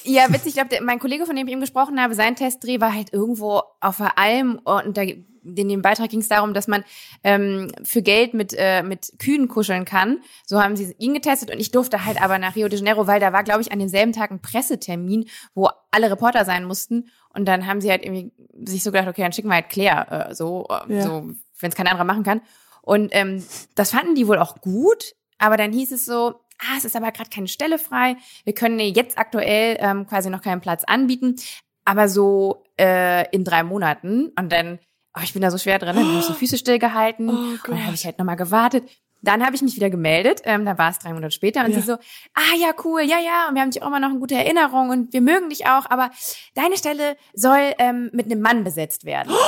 [0.05, 2.95] ja, witzig, ich glaube, mein Kollege, von dem ich eben gesprochen habe, sein Testdreh war
[2.95, 6.85] halt irgendwo auf der Alm und da, in dem Beitrag ging es darum, dass man
[7.25, 10.21] ähm, für Geld mit, äh, mit Kühen kuscheln kann.
[10.47, 13.21] So haben sie ihn getestet und ich durfte halt aber nach Rio de Janeiro, weil
[13.21, 17.09] da war, glaube ich, an demselben Tag ein Pressetermin, wo alle Reporter sein mussten.
[17.31, 18.33] Und dann haben sie halt irgendwie
[18.65, 21.03] sich so gedacht, okay, dann schicken wir halt Claire, äh, so, äh, ja.
[21.03, 22.41] so wenn es kein anderer machen kann.
[22.83, 26.85] Und ähm, das fanden die wohl auch gut, aber dann hieß es so, ah, es
[26.85, 28.17] ist aber gerade keine Stelle frei.
[28.45, 31.37] Wir können jetzt aktuell ähm, quasi noch keinen Platz anbieten,
[31.85, 34.33] aber so äh, in drei Monaten.
[34.39, 34.79] Und dann,
[35.17, 37.61] oh, ich bin da so schwer drin, dann habe ich die Füße stillgehalten oh und
[37.69, 38.89] dann habe ich halt nochmal gewartet.
[39.25, 41.81] Dann habe ich mich wieder gemeldet, ähm, dann war es drei Monate später und ja.
[41.81, 44.19] sie so, ah ja, cool, ja, ja, und wir haben dich auch immer noch eine
[44.19, 46.11] gute Erinnerung und wir mögen dich auch, aber
[46.57, 49.33] deine Stelle soll ähm, mit einem Mann besetzt werden.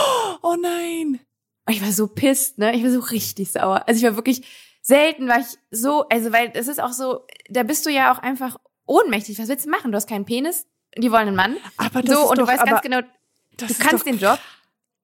[0.47, 1.21] Oh nein.
[1.67, 2.77] Und ich war so pisst, ne?
[2.77, 3.85] Ich war so richtig sauer.
[3.87, 4.43] Also ich war wirklich,
[4.85, 8.19] selten war ich so, also weil es ist auch so, da bist du ja auch
[8.19, 9.39] einfach ohnmächtig.
[9.39, 9.91] Was willst du machen?
[9.91, 10.67] Du hast keinen Penis,
[10.97, 11.57] die wollen einen Mann.
[11.79, 13.01] Aber das so ist und doch, du weißt ganz genau,
[13.57, 14.39] du kannst den Job.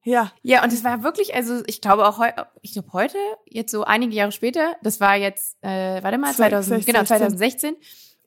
[0.03, 0.31] Ja.
[0.43, 3.83] Ja, und es war wirklich, also ich glaube auch heute, ich glaube heute, jetzt so
[3.83, 6.85] einige Jahre später, das war jetzt, äh, warte mal, 2000, 2016.
[6.85, 7.75] genau, 2016,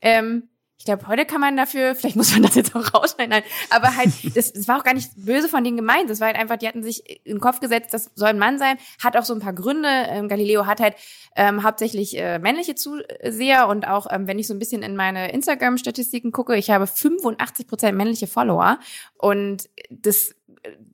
[0.00, 0.48] ähm,
[0.84, 3.96] ich glaube, heute kann man dafür, vielleicht muss man das jetzt auch rausschneiden, nein, aber
[3.96, 6.10] halt, das, das war auch gar nicht böse von denen gemeint.
[6.10, 8.58] Das war halt einfach, die hatten sich in den Kopf gesetzt, das soll ein Mann
[8.58, 9.88] sein, hat auch so ein paar Gründe.
[9.88, 10.94] Ähm, Galileo hat halt
[11.36, 15.32] ähm, hauptsächlich äh, männliche Zuseher und auch, ähm, wenn ich so ein bisschen in meine
[15.32, 18.78] Instagram-Statistiken gucke, ich habe 85 Prozent männliche Follower
[19.16, 20.34] und das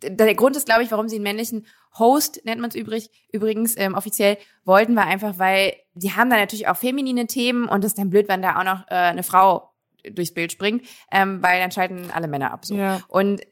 [0.03, 1.66] der Grund ist, glaube ich, warum sie einen männlichen
[1.98, 6.37] Host, nennt man es übrig, übrigens ähm, offiziell, wollten wir einfach, weil die haben da
[6.37, 9.22] natürlich auch feminine Themen und es ist dann blöd, wenn da auch noch äh, eine
[9.22, 9.69] Frau
[10.02, 12.64] durchs Bild springt, ähm, weil dann schalten alle Männer ab.
[12.64, 12.74] So.
[12.74, 13.00] Ja.
[13.08, 13.42] Und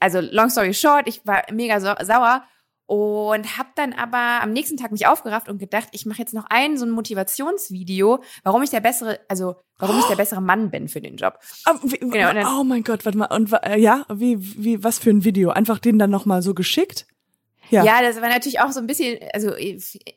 [0.00, 2.44] also long story short, ich war mega sau sauer
[2.86, 6.46] und habe dann aber am nächsten Tag mich aufgerafft und gedacht, ich mache jetzt noch
[6.48, 10.88] ein so ein Motivationsvideo, warum ich der bessere, also warum ich der bessere Mann bin
[10.88, 11.38] für den Job.
[11.68, 15.00] Oh, wie, genau, dann, oh mein Gott, warte mal und äh, ja, wie wie was
[15.00, 15.50] für ein Video?
[15.50, 17.06] Einfach den dann noch mal so geschickt?
[17.70, 17.84] Ja.
[17.84, 19.54] ja, das war natürlich auch so ein bisschen, also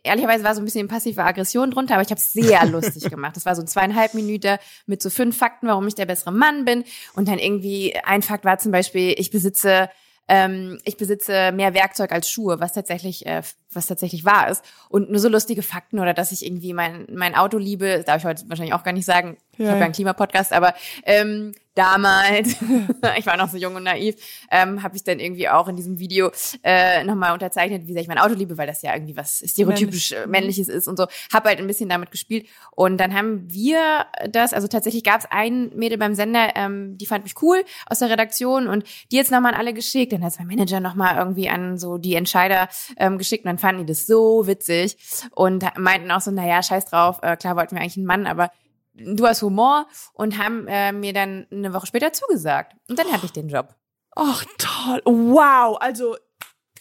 [0.03, 3.35] ehrlicherweise war so ein bisschen passive Aggression drunter, aber ich habe es sehr lustig gemacht.
[3.35, 6.65] Das war so ein zweieinhalb Minuten mit so fünf Fakten, warum ich der bessere Mann
[6.65, 6.83] bin.
[7.15, 9.89] Und dann irgendwie ein Fakt war zum Beispiel, ich besitze
[10.29, 14.63] ähm, ich besitze mehr Werkzeug als Schuhe, was tatsächlich, äh, was tatsächlich wahr ist.
[14.89, 18.25] Und nur so lustige Fakten oder dass ich irgendwie mein, mein Auto liebe, darf ich
[18.25, 19.38] heute wahrscheinlich auch gar nicht sagen.
[19.58, 22.55] Ja, ich habe ja einen Klimapodcast, aber ähm, damals,
[23.17, 24.15] ich war noch so jung und naiv,
[24.51, 26.32] ähm, habe ich dann irgendwie auch in diesem Video
[26.63, 30.12] äh, nochmal unterzeichnet, wie sehr ich mein Auto liebe, weil das ja irgendwie was stereotypisch
[30.12, 30.25] Männlich.
[30.25, 31.08] Äh, Männliches ist und so.
[31.32, 32.47] Habe halt ein bisschen damit gespielt.
[32.71, 37.05] Und dann haben wir das, also tatsächlich gab es ein Mädel beim Sender, ähm, die
[37.05, 40.12] fand mich cool aus der Redaktion und die jetzt nochmal an alle geschickt.
[40.12, 43.86] Dann hat mein Manager nochmal irgendwie an so die Entscheider ähm, geschickt und dann fanden
[43.86, 44.98] die das so witzig
[45.36, 48.50] und meinten auch so, naja, scheiß drauf, äh, klar wollten wir eigentlich einen Mann, aber
[48.93, 52.76] du hast Humor und haben äh, mir dann eine Woche später zugesagt.
[52.89, 53.76] Und dann hatte ich den Job.
[54.15, 55.02] Ach, toll.
[55.06, 55.78] Wow.
[55.80, 56.15] Also,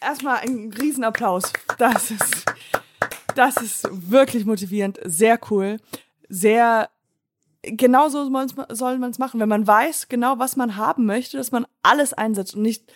[0.01, 1.53] erstmal ein Riesenapplaus.
[1.79, 2.45] Das ist,
[3.35, 4.99] das ist wirklich motivierend.
[5.05, 5.79] Sehr cool.
[6.29, 6.91] Sehr,
[7.62, 8.25] genau so
[8.71, 9.41] soll man es machen.
[9.41, 12.93] Wenn man weiß, genau was man haben möchte, dass man alles einsetzt und nicht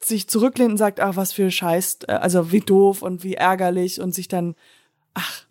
[0.00, 4.00] sich zurücklehnt und sagt, ach, was für Scheiß, äh, also wie doof und wie ärgerlich
[4.00, 4.54] und sich dann,
[5.14, 5.44] ach,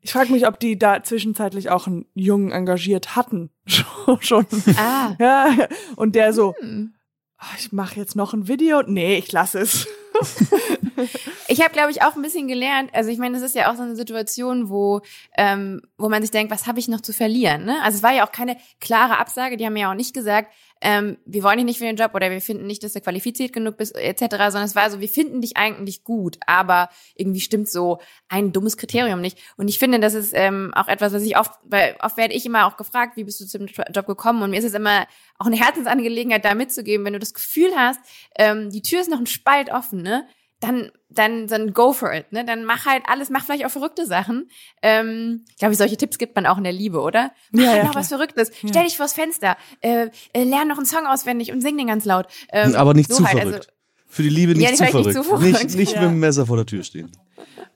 [0.00, 3.50] ich frage mich, ob die da zwischenzeitlich auch einen Jungen engagiert hatten.
[4.20, 4.46] Schon.
[4.76, 5.16] Ah.
[5.18, 6.96] Ja, und der so, hm.
[7.38, 8.82] Ah, ich mache jetzt noch ein Video.
[8.86, 9.86] Nee, ich lasse es.
[11.48, 12.90] ich habe, glaube ich, auch ein bisschen gelernt.
[12.94, 15.02] Also ich meine, es ist ja auch so eine Situation, wo
[15.36, 17.66] ähm, wo man sich denkt, was habe ich noch zu verlieren?
[17.66, 17.76] Ne?
[17.82, 19.58] Also es war ja auch keine klare Absage.
[19.58, 22.30] Die haben ja auch nicht gesagt, ähm, wir wollen dich nicht für den Job oder
[22.30, 25.40] wir finden nicht, dass du qualifiziert genug bist, etc., sondern es war so, wir finden
[25.40, 29.38] dich eigentlich gut, aber irgendwie stimmt so ein dummes Kriterium nicht.
[29.56, 32.44] Und ich finde, das ist ähm, auch etwas, was ich oft, weil oft werde ich
[32.44, 34.42] immer auch gefragt, wie bist du zum Job gekommen?
[34.42, 35.06] Und mir ist es immer
[35.38, 38.00] auch eine Herzensangelegenheit, da mitzugeben, wenn du das Gefühl hast,
[38.38, 40.26] ähm, die Tür ist noch ein Spalt offen, ne?
[40.66, 42.44] Dann, dann, dann go for it, ne?
[42.44, 44.48] Dann mach halt alles, mach vielleicht auch verrückte Sachen.
[44.82, 47.32] Ähm, ich glaube, solche Tipps gibt man auch in der Liebe, oder?
[47.52, 48.02] Mach ja, halt ja, noch klar.
[48.02, 48.50] was Verrücktes.
[48.62, 48.68] Ja.
[48.68, 52.04] Stell dich vors Fenster, äh, äh, lern noch einen Song auswendig und sing den ganz
[52.04, 52.26] laut.
[52.52, 53.56] Ähm, Aber nicht so zu halt, verrückt.
[53.56, 53.68] Also,
[54.08, 55.06] Für die Liebe nicht, ja, zu, verrückt.
[55.06, 55.62] Nicht, zu verrückt.
[55.62, 57.10] Nicht, nicht mit dem Messer vor der Tür stehen.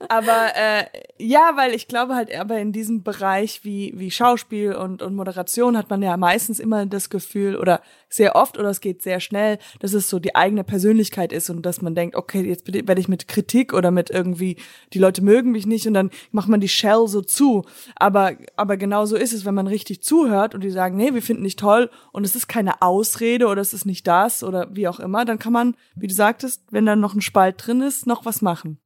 [0.09, 0.85] Aber äh,
[1.19, 5.77] ja, weil ich glaube halt, aber in diesem Bereich wie, wie Schauspiel und, und Moderation
[5.77, 9.59] hat man ja meistens immer das Gefühl, oder sehr oft, oder es geht sehr schnell,
[9.79, 13.09] dass es so die eigene Persönlichkeit ist und dass man denkt, okay, jetzt werde ich
[13.09, 14.57] mit Kritik oder mit irgendwie,
[14.93, 17.65] die Leute mögen mich nicht und dann macht man die Shell so zu.
[17.97, 21.23] Aber, aber genau so ist es, wenn man richtig zuhört und die sagen, nee, wir
[21.23, 24.89] finden dich toll und es ist keine Ausrede oder es ist nicht das oder wie
[24.89, 28.07] auch immer, dann kann man, wie du sagtest, wenn da noch ein Spalt drin ist,
[28.07, 28.79] noch was machen.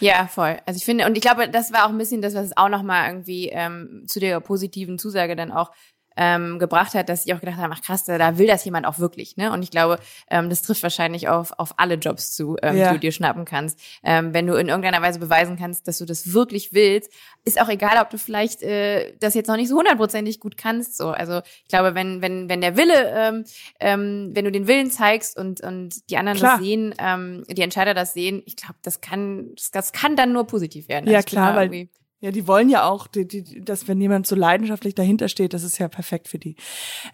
[0.00, 0.58] Ja, voll.
[0.66, 2.68] Also ich finde, und ich glaube, das war auch ein bisschen das, was es auch
[2.68, 5.70] nochmal irgendwie ähm, zu der positiven Zusage dann auch
[6.16, 8.98] ähm, gebracht hat, dass ich auch gedacht habe, ach krass, da will das jemand auch
[8.98, 9.52] wirklich, ne?
[9.52, 9.98] Und ich glaube,
[10.30, 12.88] ähm, das trifft wahrscheinlich auf, auf alle Jobs zu, ähm, ja.
[12.88, 13.78] die du dir schnappen kannst.
[14.02, 17.12] Ähm, wenn du in irgendeiner Weise beweisen kannst, dass du das wirklich willst,
[17.44, 20.96] ist auch egal, ob du vielleicht äh, das jetzt noch nicht so hundertprozentig gut kannst.
[20.96, 23.44] So, also ich glaube, wenn wenn wenn der Wille, ähm,
[23.80, 26.56] ähm, wenn du den Willen zeigst und und die anderen klar.
[26.56, 30.32] das sehen, ähm, die Entscheider das sehen, ich glaube, das kann das, das kann dann
[30.32, 31.08] nur positiv werden.
[31.08, 31.88] Ja also klar, weil
[32.20, 35.62] ja, die wollen ja auch, die, die, dass wenn jemand so leidenschaftlich dahinter steht, das
[35.62, 36.56] ist ja perfekt für die.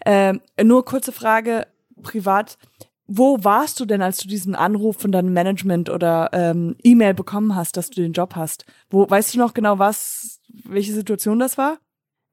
[0.05, 1.67] Ähm, nur kurze Frage,
[2.01, 2.57] privat.
[3.05, 7.55] Wo warst du denn, als du diesen Anruf von deinem Management oder ähm, E-Mail bekommen
[7.55, 8.65] hast, dass du den Job hast?
[8.89, 11.79] Wo weißt du noch genau, was, welche Situation das war?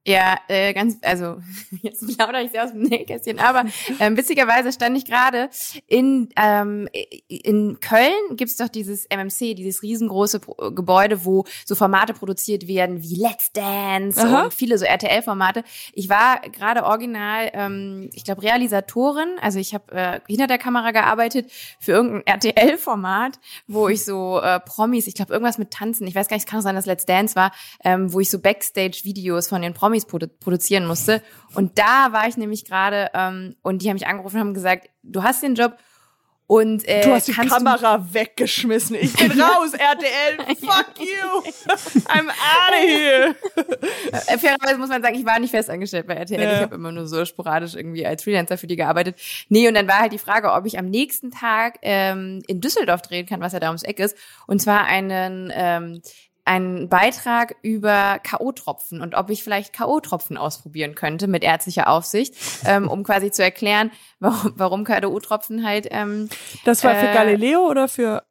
[0.07, 1.37] Ja, äh, ganz, also
[1.83, 3.67] jetzt plaudere ich sehr aus dem Nähkästchen, aber
[3.99, 5.51] ähm, witzigerweise stand ich gerade
[5.87, 6.89] in ähm,
[7.29, 13.03] in Köln gibt's doch dieses MMC, dieses riesengroße Pro Gebäude, wo so Formate produziert werden
[13.03, 14.45] wie Let's Dance Aha.
[14.45, 15.65] und viele so RTL-Formate.
[15.93, 20.93] Ich war gerade original, ähm, ich glaube Realisatorin, also ich habe äh, hinter der Kamera
[20.93, 26.15] gearbeitet für irgendein RTL-Format, wo ich so äh, Promis, ich glaube irgendwas mit Tanzen, ich
[26.15, 27.53] weiß gar nicht, es kann auch sein, dass Let's Dance war,
[27.85, 31.21] ähm, wo ich so Backstage-Videos von den Promis Promis produ produzieren musste.
[31.55, 34.89] Und da war ich nämlich gerade ähm, und die haben mich angerufen und haben gesagt,
[35.03, 35.77] du hast den Job
[36.47, 38.97] und äh, du hast die Kamera weggeschmissen.
[38.97, 40.57] Ich bin raus, RTL.
[40.57, 41.75] Fuck you.
[42.07, 43.35] I'm out of here.
[44.27, 46.41] Äh, fairerweise muss man sagen, ich war nicht festangestellt bei RTL.
[46.41, 46.55] Ja.
[46.55, 49.17] Ich habe immer nur so sporadisch irgendwie als Freelancer für die gearbeitet.
[49.49, 53.03] Nee, und dann war halt die Frage, ob ich am nächsten Tag ähm, in Düsseldorf
[53.03, 54.17] drehen kann, was ja da ums Eck ist.
[54.49, 56.03] Und zwar einen ähm,
[56.51, 62.35] einen Beitrag über K.O.-Tropfen und ob ich vielleicht K.O.-Tropfen ausprobieren könnte mit ärztlicher Aufsicht,
[62.65, 65.87] ähm, um quasi zu erklären, warum, warum K.O.-Tropfen halt.
[65.93, 66.29] Ähm,
[66.65, 68.25] das war für äh, Galileo oder für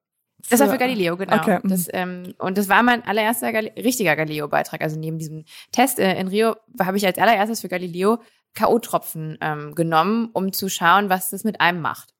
[0.50, 1.36] das war für Galileo, genau.
[1.36, 1.60] Okay.
[1.64, 1.70] Mhm.
[1.70, 4.82] Das, ähm, und das war mein allererster Gal richtiger Galileo-Beitrag.
[4.82, 8.20] Also neben diesem Test äh, in Rio habe ich als allererstes für Galileo
[8.54, 12.14] K.O.-Tropfen ähm, genommen, um zu schauen, was das mit einem macht.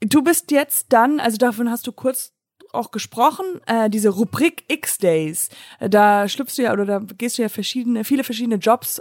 [0.00, 2.33] Du bist jetzt dann, also davon hast du kurz
[2.74, 5.48] auch gesprochen, äh, diese Rubrik X-Days,
[5.80, 9.00] äh, da schlüpfst du ja oder da gehst du ja verschiedene, viele verschiedene Jobs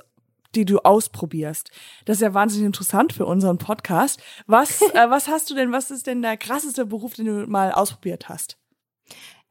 [0.56, 1.72] die du ausprobierst.
[2.06, 4.22] Das ist ja wahnsinnig interessant für unseren Podcast.
[4.46, 7.72] Was, äh, was hast du denn, was ist denn der krasseste Beruf, den du mal
[7.72, 8.58] ausprobiert hast?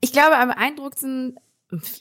[0.01, 1.39] Ich glaube, am beeindruckendsten,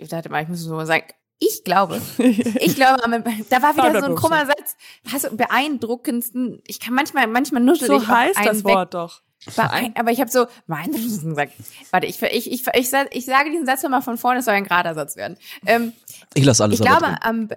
[0.10, 1.06] warte mal, ich muss so mal sagen,
[1.40, 3.02] ich glaube, ich glaube,
[3.50, 4.76] da war wieder so ein krummer Satz.
[5.04, 9.22] Was beeindruckendsten, ich kann manchmal, manchmal nuschel so ich heißt das Wort doch.
[9.58, 11.54] Ein, aber ich habe so beeindruckend gesagt.
[11.92, 14.64] Warte, ich, ich, ich, ich, ich sage diesen Satz mal von vorne, es soll ein
[14.64, 15.38] gerader Satz werden.
[15.66, 15.94] Ähm,
[16.34, 17.50] ich lasse alles Ich glaube, am,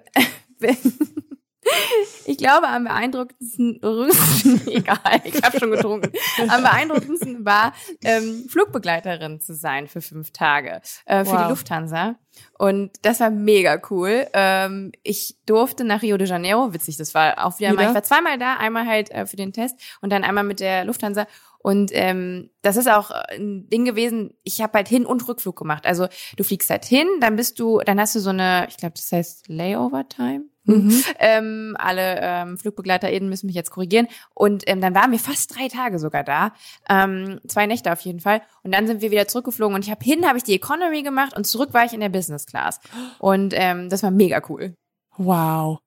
[2.25, 3.79] ich glaube, am beeindruckendsten,
[4.67, 6.11] egal, ich habe schon getrunken,
[6.47, 11.43] am beeindruckendsten war, ähm, Flugbegleiterin zu sein für fünf Tage äh, für wow.
[11.43, 12.15] die Lufthansa.
[12.57, 14.27] Und das war mega cool.
[14.33, 17.83] Ähm, ich durfte nach Rio de Janeiro, witzig, das war auch wieder, wieder?
[17.83, 20.59] mal, ich war zweimal da, einmal halt äh, für den Test und dann einmal mit
[20.59, 21.27] der Lufthansa.
[21.65, 25.87] Und ähm, das ist auch ein Ding gewesen, ich habe halt Hin- und Rückflug gemacht.
[25.87, 28.93] Also du fliegst halt hin, dann bist du, dann hast du so eine, ich glaube,
[28.95, 30.43] das heißt Layover-Time.
[30.65, 31.03] Mhm.
[31.17, 34.07] Ähm, alle ähm, FlugbegleiterInnen müssen mich jetzt korrigieren.
[34.35, 36.53] Und ähm, dann waren wir fast drei Tage sogar da.
[36.87, 38.43] Ähm, zwei Nächte auf jeden Fall.
[38.61, 39.73] Und dann sind wir wieder zurückgeflogen.
[39.73, 42.09] Und ich habe hin, habe ich die Economy gemacht und zurück war ich in der
[42.09, 42.79] Business Class.
[43.17, 44.75] Und ähm, das war mega cool.
[45.17, 45.79] Wow.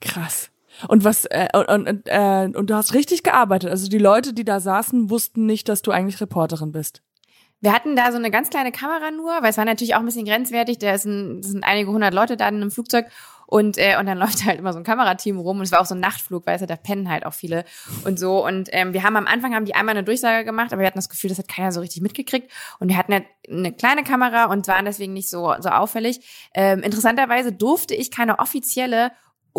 [0.00, 0.50] Krass.
[0.88, 3.70] Und was äh, und, und, äh, und du hast richtig gearbeitet.
[3.70, 7.02] Also die Leute, die da saßen, wussten nicht, dass du eigentlich Reporterin bist.
[7.62, 10.06] Wir hatten da so eine ganz kleine Kamera nur, weil es war natürlich auch ein
[10.06, 10.78] bisschen grenzwertig.
[10.78, 13.06] Da sind, sind einige hundert Leute da in einem Flugzeug
[13.50, 15.86] und äh, und dann läuft halt immer so ein Kamerateam rum und es war auch
[15.86, 17.64] so ein Nachtflug, weißt du, da pennen halt auch viele
[18.04, 20.80] und so und ähm, wir haben am Anfang haben die einmal eine Durchsage gemacht, aber
[20.80, 23.72] wir hatten das Gefühl, das hat keiner so richtig mitgekriegt und wir hatten halt eine
[23.72, 26.20] kleine Kamera und waren deswegen nicht so so auffällig.
[26.54, 29.10] Ähm, interessanterweise durfte ich keine offizielle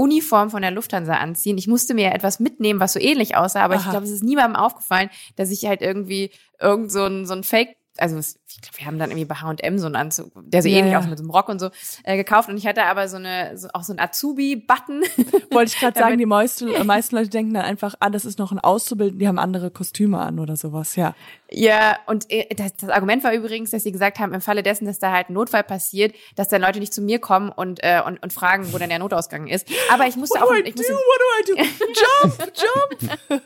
[0.01, 1.57] Uniform von der Lufthansa anziehen.
[1.57, 3.83] Ich musste mir etwas mitnehmen, was so ähnlich aussah, aber Aha.
[3.83, 7.43] ich glaube, es ist niemandem aufgefallen, dass ich halt irgendwie irgend so ein, so ein
[7.43, 8.19] Fake also
[8.55, 10.79] ich glaube, wir haben dann irgendwie bei H&M so einen Anzug, der so yeah.
[10.79, 11.69] ähnlich aussieht mit so einem Rock und so,
[12.03, 15.03] äh, gekauft und ich hatte aber so eine, so, auch so ein Azubi-Button.
[15.51, 18.39] Wollte ich gerade sagen, die meisten, äh, meisten Leute denken dann einfach, ah, das ist
[18.39, 21.15] noch ein Auszubildender, die haben andere Kostüme an oder sowas, ja.
[21.53, 24.85] Ja, und äh, das, das Argument war übrigens, dass sie gesagt haben, im Falle dessen,
[24.85, 28.01] dass da halt ein Notfall passiert, dass dann Leute nicht zu mir kommen und, äh,
[28.05, 29.67] und, und fragen, wo denn der Notausgang ist.
[29.91, 30.53] Aber ich musste What auch...
[30.53, 30.97] Do I ich musste, do?
[30.97, 31.85] What do I do?
[32.01, 32.53] Jump,
[32.99, 33.41] jump!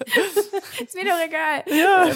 [0.86, 1.64] ist mir doch egal.
[1.68, 2.12] Ja.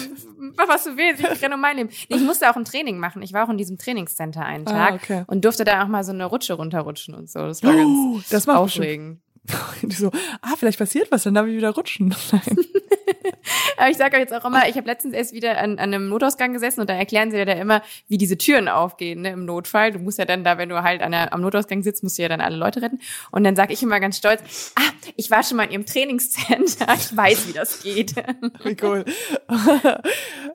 [0.56, 1.90] Mach, was du willst, ich renne um mein Leben.
[2.08, 3.22] Nee, ich musste auch ein Training machen.
[3.22, 5.24] Ich war auch in diesem Trainingscenter einen ah, Tag ah, okay.
[5.26, 7.40] und durfte da auch mal so eine Rutsche runterrutschen und so.
[7.40, 9.20] Das war oh, ganz das aufregend.
[9.82, 10.10] Die so,
[10.42, 12.14] ah, vielleicht passiert was, dann darf ich wieder rutschen.
[13.76, 16.08] Aber ich sage euch jetzt auch immer, ich habe letztens erst wieder an, an einem
[16.08, 19.44] Notausgang gesessen und da erklären sie ja da immer, wie diese Türen aufgehen ne, im
[19.46, 19.92] Notfall.
[19.92, 22.22] Du musst ja dann da, wenn du halt an der, am Notausgang sitzt, musst du
[22.22, 23.00] ja dann alle Leute retten.
[23.30, 24.82] Und dann sage ich immer ganz stolz, ah,
[25.16, 28.14] ich war schon mal in ihrem Trainingscenter, ich weiß, wie das geht.
[28.64, 29.04] Wie cool.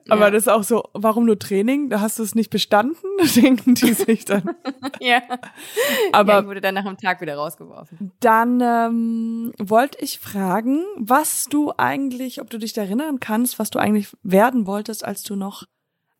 [0.08, 0.30] Aber ja.
[0.30, 1.88] das ist auch so, warum nur Training?
[1.90, 2.96] Da hast du es nicht bestanden,
[3.34, 4.54] denken die sich dann.
[5.00, 5.22] ja.
[6.12, 8.12] Aber ja, ich wurde dann nach einem Tag wieder rausgeworfen.
[8.20, 13.78] Dann ähm, wollte ich fragen, was du eigentlich, ob du dich erinnern kannst, was du
[13.78, 15.64] eigentlich werden wolltest, als du noch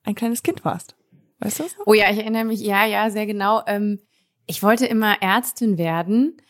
[0.05, 0.97] ein kleines Kind warst.
[1.41, 1.77] Weißt du das?
[1.85, 3.63] Oh ja, ich erinnere mich, ja, ja, sehr genau.
[3.67, 4.01] Ähm,
[4.47, 6.41] ich wollte immer Ärztin werden.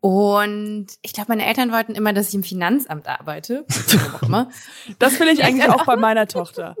[0.00, 3.64] Und ich glaube, meine Eltern wollten immer, dass ich im Finanzamt arbeite.
[4.98, 6.76] das will ich eigentlich auch bei meiner Tochter.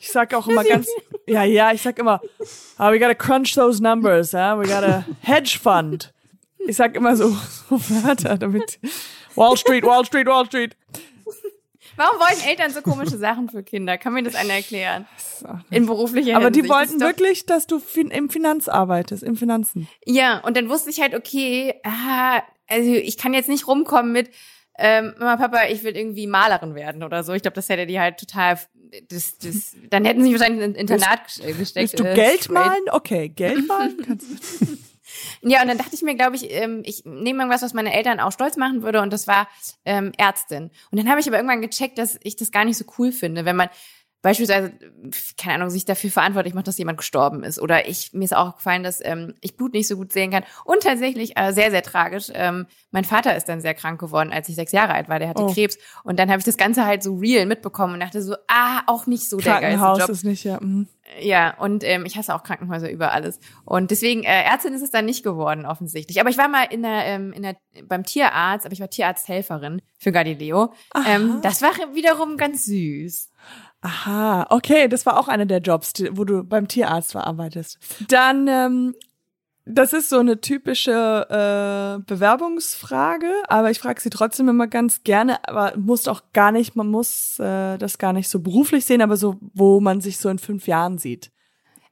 [0.00, 0.88] Ich sag auch immer ganz,
[1.28, 2.20] ja, ja, ich sag immer,
[2.78, 4.58] oh, we gotta crunch those numbers, huh?
[4.58, 6.12] we gotta hedge fund.
[6.66, 7.30] Ich sag immer so,
[7.68, 8.78] so Wörter damit.
[9.34, 10.76] Wall Street, Wall Street, Wall Street.
[11.96, 13.96] Warum wollen Eltern so komische Sachen für Kinder?
[13.96, 15.06] Kann mir das einer erklären?
[15.70, 16.66] In beruflicher Aber Hinsicht.
[16.66, 19.88] die wollten wirklich, dass du im Finanz arbeitest, im Finanzen.
[20.04, 24.30] Ja, und dann wusste ich halt, okay, ah, also ich kann jetzt nicht rumkommen mit,
[24.78, 27.32] ähm, Mama, Papa, ich will irgendwie Malerin werden oder so.
[27.32, 28.58] Ich glaube, das hätte die halt total,
[29.08, 31.92] das, das, dann hätten sie wahrscheinlich in ein Internat willst, gesteckt.
[31.92, 32.84] Willst du äh, Geld malen?
[32.90, 34.26] Okay, Geld malen kannst
[34.60, 34.66] du.
[35.42, 38.20] Ja, und dann dachte ich mir, glaube ich, ähm, ich nehme irgendwas, was meine Eltern
[38.20, 39.48] auch stolz machen würde, und das war
[39.84, 40.70] ähm, Ärztin.
[40.90, 43.44] Und dann habe ich aber irgendwann gecheckt, dass ich das gar nicht so cool finde,
[43.44, 43.68] wenn man
[44.22, 44.72] beispielsweise,
[45.38, 47.60] keine Ahnung, sich dafür verantwortlich macht, dass jemand gestorben ist.
[47.60, 50.44] Oder ich, mir ist auch gefallen, dass ähm, ich Blut nicht so gut sehen kann.
[50.64, 54.48] Und tatsächlich, äh, sehr, sehr tragisch, ähm, mein Vater ist dann sehr krank geworden, als
[54.48, 55.18] ich sechs Jahre alt war.
[55.18, 55.52] Der hatte oh.
[55.52, 55.78] Krebs.
[56.02, 59.06] Und dann habe ich das Ganze halt so real mitbekommen und dachte so, ah, auch
[59.06, 60.08] nicht so der geilste Job.
[60.08, 60.58] ist nicht, ja.
[60.60, 60.88] Mhm.
[61.20, 63.38] Ja, und ähm, ich hasse auch Krankenhäuser über alles.
[63.64, 66.20] Und deswegen, äh, Ärztin ist es dann nicht geworden, offensichtlich.
[66.20, 69.82] Aber ich war mal in der, ähm, in der, beim Tierarzt, aber ich war Tierarzthelferin
[69.98, 70.72] für Galileo.
[71.06, 73.30] Ähm, das war wiederum ganz süß.
[73.82, 77.78] Aha, okay, das war auch einer der Jobs, wo du beim Tierarzt verarbeitest.
[78.08, 78.94] Dann, ähm,
[79.64, 80.92] das ist so eine typische
[81.28, 86.76] äh, Bewerbungsfrage, aber ich frage sie trotzdem immer ganz gerne, aber muss auch gar nicht,
[86.76, 90.28] man muss äh, das gar nicht so beruflich sehen, aber so, wo man sich so
[90.28, 91.30] in fünf Jahren sieht.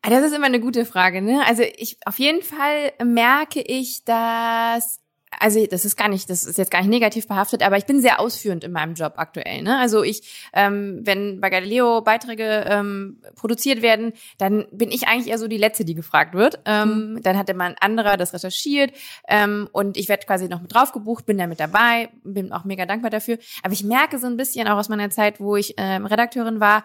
[0.02, 1.42] Ah, das ist immer eine gute Frage, ne?
[1.46, 5.00] Also ich auf jeden Fall merke ich, dass
[5.40, 8.00] also das ist gar nicht, das ist jetzt gar nicht negativ behaftet, aber ich bin
[8.00, 9.62] sehr ausführend in meinem Job aktuell.
[9.62, 9.78] Ne?
[9.78, 15.38] Also ich, ähm, wenn bei Galileo Beiträge ähm, produziert werden, dann bin ich eigentlich eher
[15.38, 16.60] so die Letzte, die gefragt wird.
[16.64, 17.22] Ähm, mhm.
[17.22, 18.92] Dann hat immer ein anderer das recherchiert
[19.28, 22.64] ähm, und ich werde quasi noch mit drauf gebucht, bin da mit dabei, bin auch
[22.64, 23.38] mega dankbar dafür.
[23.62, 26.84] Aber ich merke so ein bisschen auch aus meiner Zeit, wo ich ähm, Redakteurin war,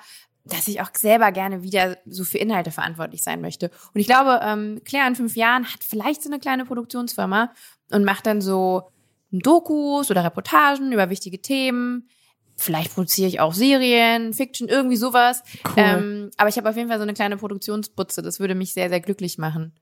[0.49, 3.71] dass ich auch selber gerne wieder so für Inhalte verantwortlich sein möchte.
[3.93, 7.51] Und ich glaube, ähm, Claire in fünf Jahren hat vielleicht so eine kleine Produktionsfirma
[7.91, 8.91] und macht dann so
[9.31, 12.09] Dokus oder Reportagen über wichtige Themen.
[12.57, 15.43] Vielleicht produziere ich auch Serien, Fiction, irgendwie sowas.
[15.65, 15.73] Cool.
[15.77, 18.21] Ähm, aber ich habe auf jeden Fall so eine kleine Produktionsbutze.
[18.21, 19.73] Das würde mich sehr, sehr glücklich machen.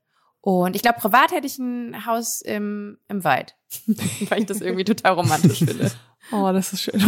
[0.48, 3.54] Und ich glaube, privat hätte ich ein Haus im, im Wald,
[4.30, 5.90] weil ich das irgendwie total romantisch finde.
[6.32, 7.02] Oh, das ist schön.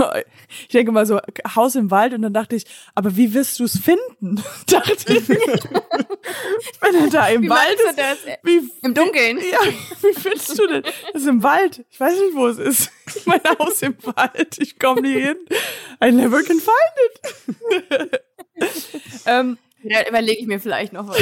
[0.60, 1.18] Ich denke mal so,
[1.56, 4.42] Haus im Wald und dann dachte ich, aber wie wirst du es finden?
[4.66, 5.26] dachte ich.
[5.26, 7.98] Wenn er da im wie Wald ist.
[7.98, 8.18] Das?
[8.42, 9.38] Wie, Im Dunkeln?
[9.38, 9.58] Ja,
[10.02, 10.82] wie findest du denn?
[10.82, 11.86] Das ist im Wald.
[11.88, 12.92] Ich weiß nicht, wo es ist.
[13.24, 14.58] Mein Haus im Wald.
[14.58, 15.38] Ich komme nie hin.
[16.04, 18.22] I never can find it.
[19.24, 21.18] ähm, ja, überlege ich mir vielleicht noch was.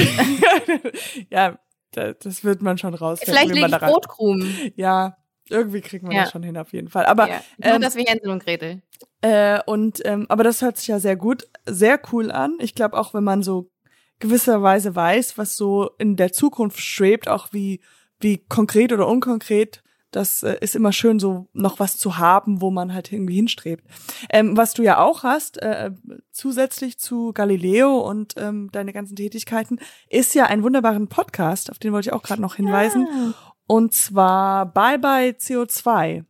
[1.30, 1.56] ja,
[1.98, 3.34] das wird man schon rausfinden.
[3.34, 4.72] Vielleicht lege ich Brotkrumen.
[4.76, 5.16] Ja,
[5.48, 6.22] irgendwie kriegen wir ja.
[6.22, 7.06] das schon hin auf jeden Fall.
[7.06, 7.40] Aber ja.
[7.58, 8.82] Nur ähm, das wie Hänsel und Gretel.
[9.22, 12.56] Äh, und ähm, aber das hört sich ja sehr gut, sehr cool an.
[12.60, 13.70] Ich glaube auch, wenn man so
[14.18, 17.80] gewisserweise weiß, was so in der Zukunft schwebt, auch wie
[18.20, 22.70] wie konkret oder unkonkret, das äh, ist immer schön, so noch was zu haben, wo
[22.70, 23.84] man halt irgendwie hinstrebt.
[24.30, 25.90] Ähm, was du ja auch hast, äh,
[26.30, 31.92] zusätzlich zu Galileo und ähm, deine ganzen Tätigkeiten, ist ja ein wunderbaren Podcast, auf den
[31.92, 33.06] wollte ich auch gerade noch hinweisen.
[33.10, 33.34] Ja.
[33.66, 36.24] Und zwar Bye Bye CO2.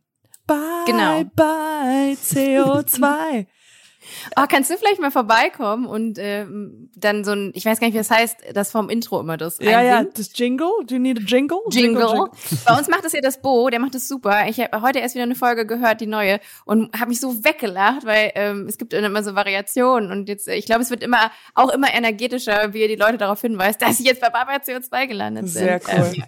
[0.45, 1.23] Bye genau.
[1.35, 3.45] Bye CO2.
[4.35, 6.45] Oh, kannst du vielleicht mal vorbeikommen und äh,
[6.95, 9.59] dann so ein, ich weiß gar nicht, wie das heißt, das vom Intro immer das.
[9.59, 10.69] Ja, ja, das Jingle.
[10.85, 11.59] Do you need a jingle?
[11.69, 12.01] Jingle.
[12.01, 12.63] jingle, jingle.
[12.65, 14.47] Bei uns macht das ja das Bo, der macht das super.
[14.47, 18.05] Ich habe heute erst wieder eine Folge gehört, die neue, und habe mich so weggelacht,
[18.05, 21.69] weil ähm, es gibt immer so Variationen und jetzt, ich glaube, es wird immer auch
[21.69, 25.49] immer energetischer, wie ihr die Leute darauf hinweist, dass sie jetzt bei Barbara CO2 gelandet
[25.49, 25.63] sind.
[25.63, 26.11] Sehr cool.
[26.15, 26.23] Ähm,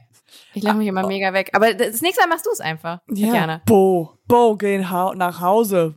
[0.54, 1.50] ich lache mich immer mega weg.
[1.54, 3.00] Aber das nächste Mal machst du es einfach.
[3.08, 3.62] Ja.
[3.66, 5.96] Bo, Bo, geh nach Hause.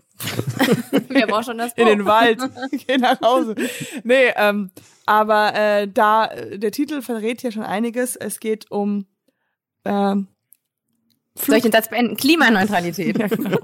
[1.08, 1.82] Wir brauchen schon das Bo.
[1.82, 2.40] In den Wald.
[2.86, 3.54] geh nach Hause.
[4.04, 4.70] Nee, ähm,
[5.06, 8.16] aber äh, da, der Titel verrät ja schon einiges.
[8.16, 9.06] Es geht um
[9.84, 10.28] ähm,
[11.36, 12.16] Soll ich den Satz beenden?
[12.16, 13.18] Klimaneutralität.
[13.18, 13.58] ja, genau.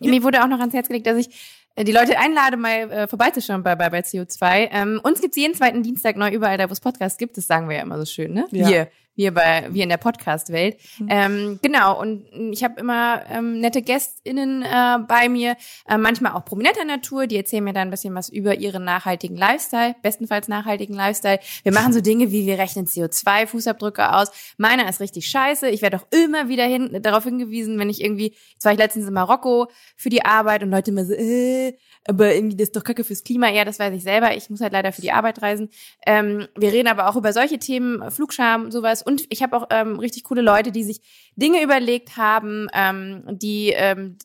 [0.00, 1.30] Mir wurde auch noch ans Herz gelegt, dass ich
[1.76, 4.68] äh, die Leute einlade, mal äh, vorbeizuschauen bei, bei, bei CO2.
[4.70, 7.38] Ähm, uns gibt's jeden zweiten Dienstag neu überall da, wo es Podcasts gibt.
[7.38, 8.46] Das sagen wir ja immer so schön, ne?
[8.50, 8.68] Ja.
[8.68, 10.78] Hier wir bei wir in der Podcast-Welt.
[10.98, 11.08] Mhm.
[11.10, 15.56] Ähm, genau, und ich habe immer ähm, nette GästInnen äh, bei mir,
[15.88, 19.36] äh, manchmal auch prominenter Natur, die erzählen mir dann ein bisschen was über ihren nachhaltigen
[19.36, 21.40] Lifestyle, bestenfalls nachhaltigen Lifestyle.
[21.62, 24.30] Wir machen so Dinge wie, wir rechnen CO2-Fußabdrücke aus.
[24.56, 25.68] Meiner ist richtig scheiße.
[25.68, 29.06] Ich werde auch immer wieder hin, darauf hingewiesen, wenn ich irgendwie, jetzt war ich letztens
[29.06, 32.84] in Marokko für die Arbeit und Leute immer so, äh, aber irgendwie das ist doch
[32.84, 33.48] kacke fürs Klima.
[33.50, 34.36] Ja, das weiß ich selber.
[34.36, 35.70] Ich muss halt leider für die Arbeit reisen.
[36.06, 39.01] Ähm, wir reden aber auch über solche Themen, Flugscham, sowas.
[39.02, 41.00] Und ich habe auch ähm, richtig coole Leute, die sich
[41.36, 44.18] Dinge überlegt haben, ähm, die ähm,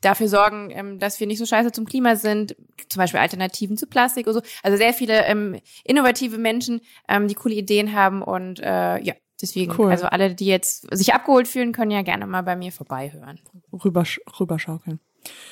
[0.00, 2.56] dafür sorgen, ähm, dass wir nicht so scheiße zum Klima sind,
[2.88, 4.42] zum Beispiel Alternativen zu Plastik oder so.
[4.62, 9.74] Also sehr viele ähm, innovative Menschen, ähm, die coole Ideen haben und äh, ja, deswegen,
[9.78, 9.90] cool.
[9.90, 13.40] also alle, die jetzt sich abgeholt fühlen, können ja gerne mal bei mir vorbeihören.
[13.72, 14.04] Rüber,
[14.38, 15.00] rüberschaukeln.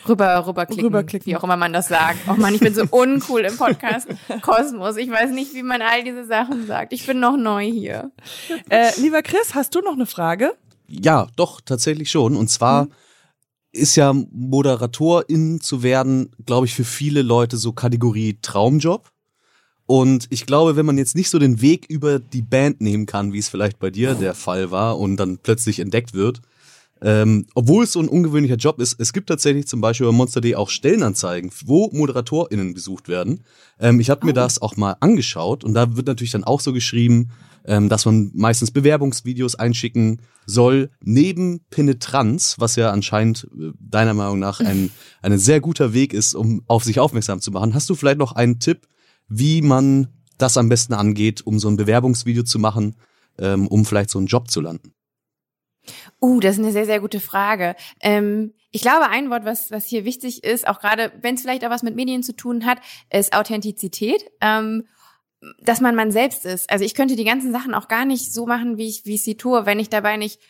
[0.08, 2.18] Rüber, rüberklicken, rüberklicken, wie auch immer man das sagt.
[2.28, 4.08] Oh man, ich bin so uncool im Podcast
[4.42, 4.96] Kosmos.
[4.96, 6.92] Ich weiß nicht, wie man all diese Sachen sagt.
[6.92, 8.10] Ich bin noch neu hier.
[8.68, 10.52] Äh, lieber Chris, hast du noch eine Frage?
[10.88, 12.36] Ja, doch, tatsächlich schon.
[12.36, 12.90] Und zwar mhm.
[13.72, 19.10] ist ja Moderatorin zu werden, glaube ich, für viele Leute so Kategorie Traumjob.
[19.86, 23.32] Und ich glaube, wenn man jetzt nicht so den Weg über die Band nehmen kann,
[23.32, 26.40] wie es vielleicht bei dir der Fall war und dann plötzlich entdeckt wird,
[27.04, 30.54] ähm, obwohl es so ein ungewöhnlicher Job ist, es gibt tatsächlich zum Beispiel bei Monster.de
[30.54, 33.44] auch Stellenanzeigen, wo ModeratorInnen gesucht werden.
[33.78, 34.26] Ähm, ich habe oh.
[34.26, 37.28] mir das auch mal angeschaut und da wird natürlich dann auch so geschrieben,
[37.66, 44.38] ähm, dass man meistens Bewerbungsvideos einschicken soll, neben Penetranz, was ja anscheinend äh, deiner Meinung
[44.38, 44.90] nach ein,
[45.22, 47.74] ein sehr guter Weg ist, um auf sich aufmerksam zu machen.
[47.74, 48.88] Hast du vielleicht noch einen Tipp,
[49.28, 52.96] wie man das am besten angeht, um so ein Bewerbungsvideo zu machen,
[53.38, 54.94] ähm, um vielleicht so einen Job zu landen?
[56.20, 57.76] Uh, das ist eine sehr, sehr gute Frage.
[58.00, 61.64] Ähm, ich glaube, ein Wort, was, was hier wichtig ist, auch gerade wenn es vielleicht
[61.64, 62.78] auch was mit Medien zu tun hat,
[63.10, 64.24] ist Authentizität.
[64.40, 64.84] Ähm,
[65.60, 66.70] dass man man selbst ist.
[66.70, 69.24] Also ich könnte die ganzen Sachen auch gar nicht so machen, wie ich, wie ich
[69.24, 70.40] sie tue, wenn ich dabei nicht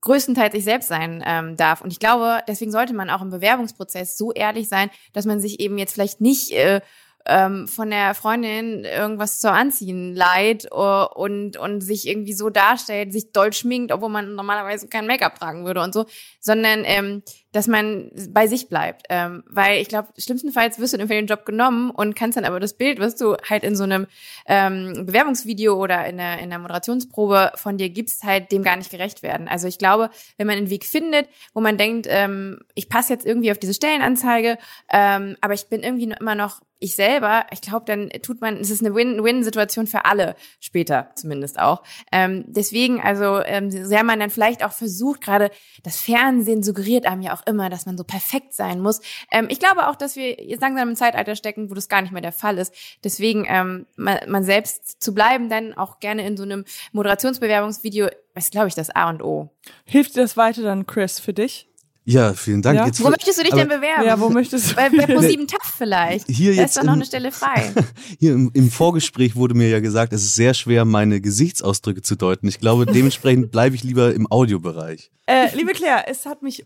[0.00, 1.80] größtenteils ich selbst sein ähm, darf.
[1.80, 5.60] Und ich glaube, deswegen sollte man auch im Bewerbungsprozess so ehrlich sein, dass man sich
[5.60, 6.80] eben jetzt vielleicht nicht äh,
[7.28, 13.12] ähm, von der Freundin irgendwas zu anziehen leid uh, und, und sich irgendwie so darstellt,
[13.12, 16.06] sich doll schminkt, obwohl man normalerweise kein Make-up tragen würde und so,
[16.40, 17.22] sondern ähm,
[17.52, 19.06] dass man bei sich bleibt.
[19.08, 22.60] Ähm, weil ich glaube, schlimmstenfalls wirst du dann den Job genommen und kannst dann aber
[22.60, 24.06] das Bild, was du halt in so einem
[24.46, 28.90] ähm, Bewerbungsvideo oder in der, in der Moderationsprobe von dir gibst, halt dem gar nicht
[28.90, 29.48] gerecht werden.
[29.48, 33.26] Also ich glaube, wenn man einen Weg findet, wo man denkt, ähm, ich passe jetzt
[33.26, 34.58] irgendwie auf diese Stellenanzeige,
[34.90, 38.70] ähm, aber ich bin irgendwie immer noch ich selber, ich glaube, dann tut man, es
[38.70, 41.82] ist eine Win-Win-Situation für alle später zumindest auch.
[42.12, 45.50] Ähm, deswegen, also ähm, sehr man dann vielleicht auch versucht, gerade
[45.82, 49.00] das Fernsehen suggeriert einem ja auch immer, dass man so perfekt sein muss.
[49.32, 52.12] Ähm, ich glaube auch, dass wir jetzt langsam im Zeitalter stecken, wo das gar nicht
[52.12, 52.72] mehr der Fall ist.
[53.02, 58.52] Deswegen ähm, man, man selbst zu bleiben, dann auch gerne in so einem Moderationsbewerbungsvideo, ist,
[58.52, 59.50] glaube ich, das A und O.
[59.84, 61.68] Hilft dir das weiter dann, Chris, für dich?
[62.08, 62.78] Ja, vielen Dank.
[62.78, 62.86] Ja?
[62.86, 64.06] Jetzt wo möchtest du dich denn bewerben?
[64.06, 64.76] Ja, wo möchtest du?
[64.76, 66.26] Bei, bei Pro7 TAF vielleicht.
[66.26, 67.70] Hier da jetzt ist doch noch eine Stelle frei.
[68.18, 72.16] Hier im, im, Vorgespräch wurde mir ja gesagt, es ist sehr schwer, meine Gesichtsausdrücke zu
[72.16, 72.48] deuten.
[72.48, 75.10] Ich glaube, dementsprechend bleibe ich lieber im Audiobereich.
[75.26, 76.64] Äh, liebe Claire, es hat mich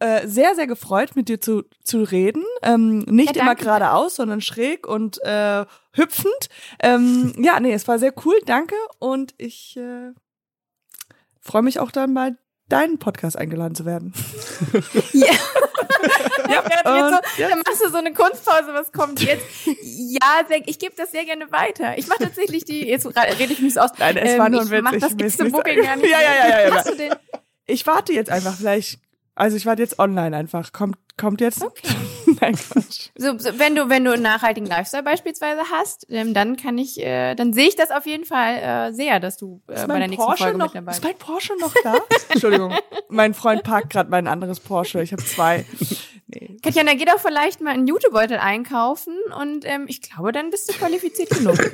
[0.00, 2.42] äh, sehr, sehr gefreut, mit dir zu, zu reden.
[2.64, 6.48] Ähm, nicht ja, immer geradeaus, sondern schräg und äh, hüpfend.
[6.82, 8.74] Ähm, ja, nee, es war sehr cool, danke.
[8.98, 10.10] Und ich äh,
[11.38, 12.36] freue mich auch dann mal
[12.72, 14.12] deinen Podcast eingeladen zu werden.
[15.12, 16.62] Ja.
[16.84, 17.48] ja, so, ja.
[17.50, 19.44] Dann machst du so eine Kunstpause, was kommt jetzt?
[19.82, 21.98] Ja, ich gebe das sehr gerne weiter.
[21.98, 23.90] Ich mache tatsächlich die, jetzt rede ich mich so aus.
[23.98, 24.78] Nein, es ähm, war nur ein Witz.
[24.78, 26.08] Ich mach das nächste Booking gar nicht.
[26.10, 27.06] Ja, ja, ja, ja.
[27.06, 27.16] ja.
[27.66, 28.98] Ich warte jetzt einfach, vielleicht
[29.40, 30.70] also ich warte jetzt online einfach.
[30.72, 31.62] Kommt, kommt jetzt.
[31.62, 31.88] Okay.
[32.40, 33.10] Nein, Quatsch.
[33.16, 37.00] So, so, wenn du, wenn du einen nachhaltigen Lifestyle beispielsweise hast, ähm, dann kann ich,
[37.00, 40.08] äh, dann sehe ich das auf jeden Fall äh, sehr, dass du äh, bei der
[40.08, 40.98] nächsten Porsche Folge noch, mit dabei bist.
[40.98, 41.96] Ist mein Porsche noch da?
[42.30, 42.74] Entschuldigung.
[43.08, 45.02] Mein Freund parkt gerade mein anderes Porsche.
[45.02, 45.64] Ich habe zwei.
[46.28, 46.58] Nee.
[46.62, 50.74] Katjana, geh doch vielleicht mal einen Jutebeutel einkaufen und ähm, ich glaube, dann bist du
[50.74, 51.58] qualifiziert genug.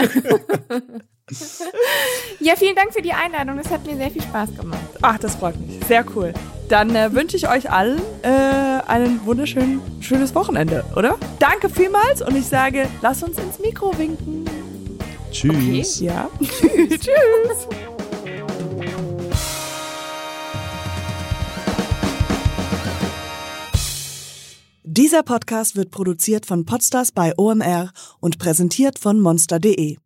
[2.40, 3.58] ja, vielen Dank für die Einladung.
[3.58, 4.80] Das hat mir sehr viel Spaß gemacht.
[5.02, 5.84] Ach, das freut mich.
[5.86, 6.32] Sehr cool.
[6.68, 8.28] Dann äh, wünsche ich euch allen äh,
[8.86, 11.18] einen wunderschönen schönes Wochenende, oder?
[11.38, 14.44] Danke vielmals und ich sage, lass uns ins Mikro winken.
[15.30, 15.96] Tschüss.
[15.96, 16.06] Okay.
[16.06, 16.30] Ja.
[16.40, 17.00] Tschüss.
[17.00, 17.68] Tschüss.
[24.82, 29.98] Dieser Podcast wird produziert von Podstars bei OMR und präsentiert von monster.de.